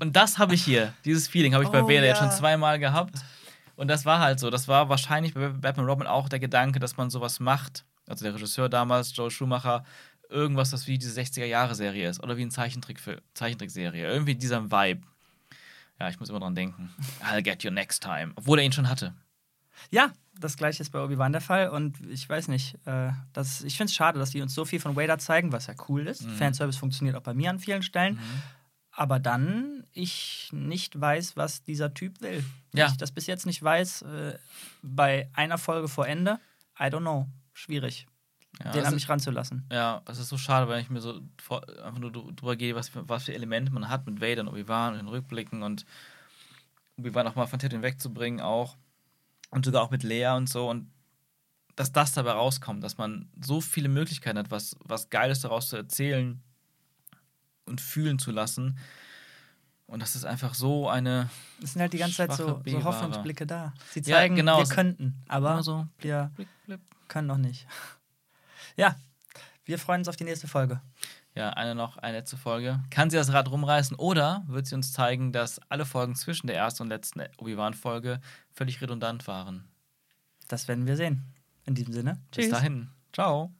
[0.00, 2.28] und das habe ich hier, dieses Feeling habe ich bei Oh, Vader jetzt ja.
[2.28, 3.14] schon zweimal gehabt.
[3.76, 4.50] Und das war halt so.
[4.50, 7.84] Das war wahrscheinlich bei Batman Robin auch der Gedanke, dass man sowas macht.
[8.08, 9.84] Also der Regisseur damals, Joe Schumacher,
[10.28, 12.22] irgendwas, das wie diese 60er-Jahre-Serie ist.
[12.22, 12.98] Oder wie Zeichentrick
[13.34, 14.06] Zeichentrickserie.
[14.06, 15.02] Irgendwie dieser Vibe.
[16.00, 16.90] Ja, ich muss immer dran denken.
[17.22, 18.32] I'll get you next time.
[18.34, 19.14] Obwohl er ihn schon hatte.
[19.90, 23.76] Ja, das gleiche ist bei Obi-Wan der Fall und ich weiß nicht, äh, das, ich
[23.76, 26.22] finde es schade, dass die uns so viel von Vader zeigen, was ja cool ist.
[26.26, 26.36] Mhm.
[26.36, 28.18] Fanservice funktioniert auch bei mir an vielen Stellen.
[28.92, 32.44] Aber dann ich nicht weiß, was dieser Typ will.
[32.74, 32.88] Ja.
[32.88, 34.38] Ich das bis jetzt nicht weiß, äh,
[34.82, 36.38] bei einer Folge vor Ende,
[36.78, 37.28] I don't know.
[37.52, 38.06] Schwierig,
[38.64, 39.66] Ja, den an ist- mich ranzulassen.
[39.70, 42.74] Ja, es ist so schade, weil ich mir so vor, einfach nur dr- drüber gehe,
[42.74, 45.84] was für, was für Elemente man hat mit Vader und Obi-Wan und den Rückblicken und
[46.98, 48.76] Obi-Wan auch mal von Tatooine wegzubringen auch.
[49.50, 50.68] Und sogar auch mit Leia und so.
[50.70, 50.90] Und
[51.76, 55.76] dass das dabei rauskommt, dass man so viele Möglichkeiten hat, was, was Geiles daraus zu
[55.76, 56.42] erzählen
[57.66, 58.78] und fühlen zu lassen.
[59.86, 61.30] Und das ist einfach so eine.
[61.62, 62.84] Es sind halt die ganze Zeit so, so.
[62.84, 63.74] Hoffnungsblicke da.
[63.90, 64.58] Sie Ja, zeigen, genau.
[64.58, 65.86] wir könnten, aber so.
[65.98, 66.30] wir
[67.08, 67.66] können noch nicht.
[68.76, 68.94] Ja,
[69.64, 70.80] wir freuen uns auf die nächste Folge.
[71.34, 72.80] Ja, eine noch, eine letzte Folge.
[72.90, 76.56] Kann sie das Rad rumreißen oder wird sie uns zeigen, dass alle Folgen zwischen der
[76.56, 78.20] ersten und letzten Obi-Wan-Folge
[78.52, 79.68] völlig redundant waren?
[80.48, 81.32] Das werden wir sehen.
[81.66, 82.20] In diesem Sinne.
[82.34, 82.90] Bis dahin.
[83.12, 83.52] Ciao.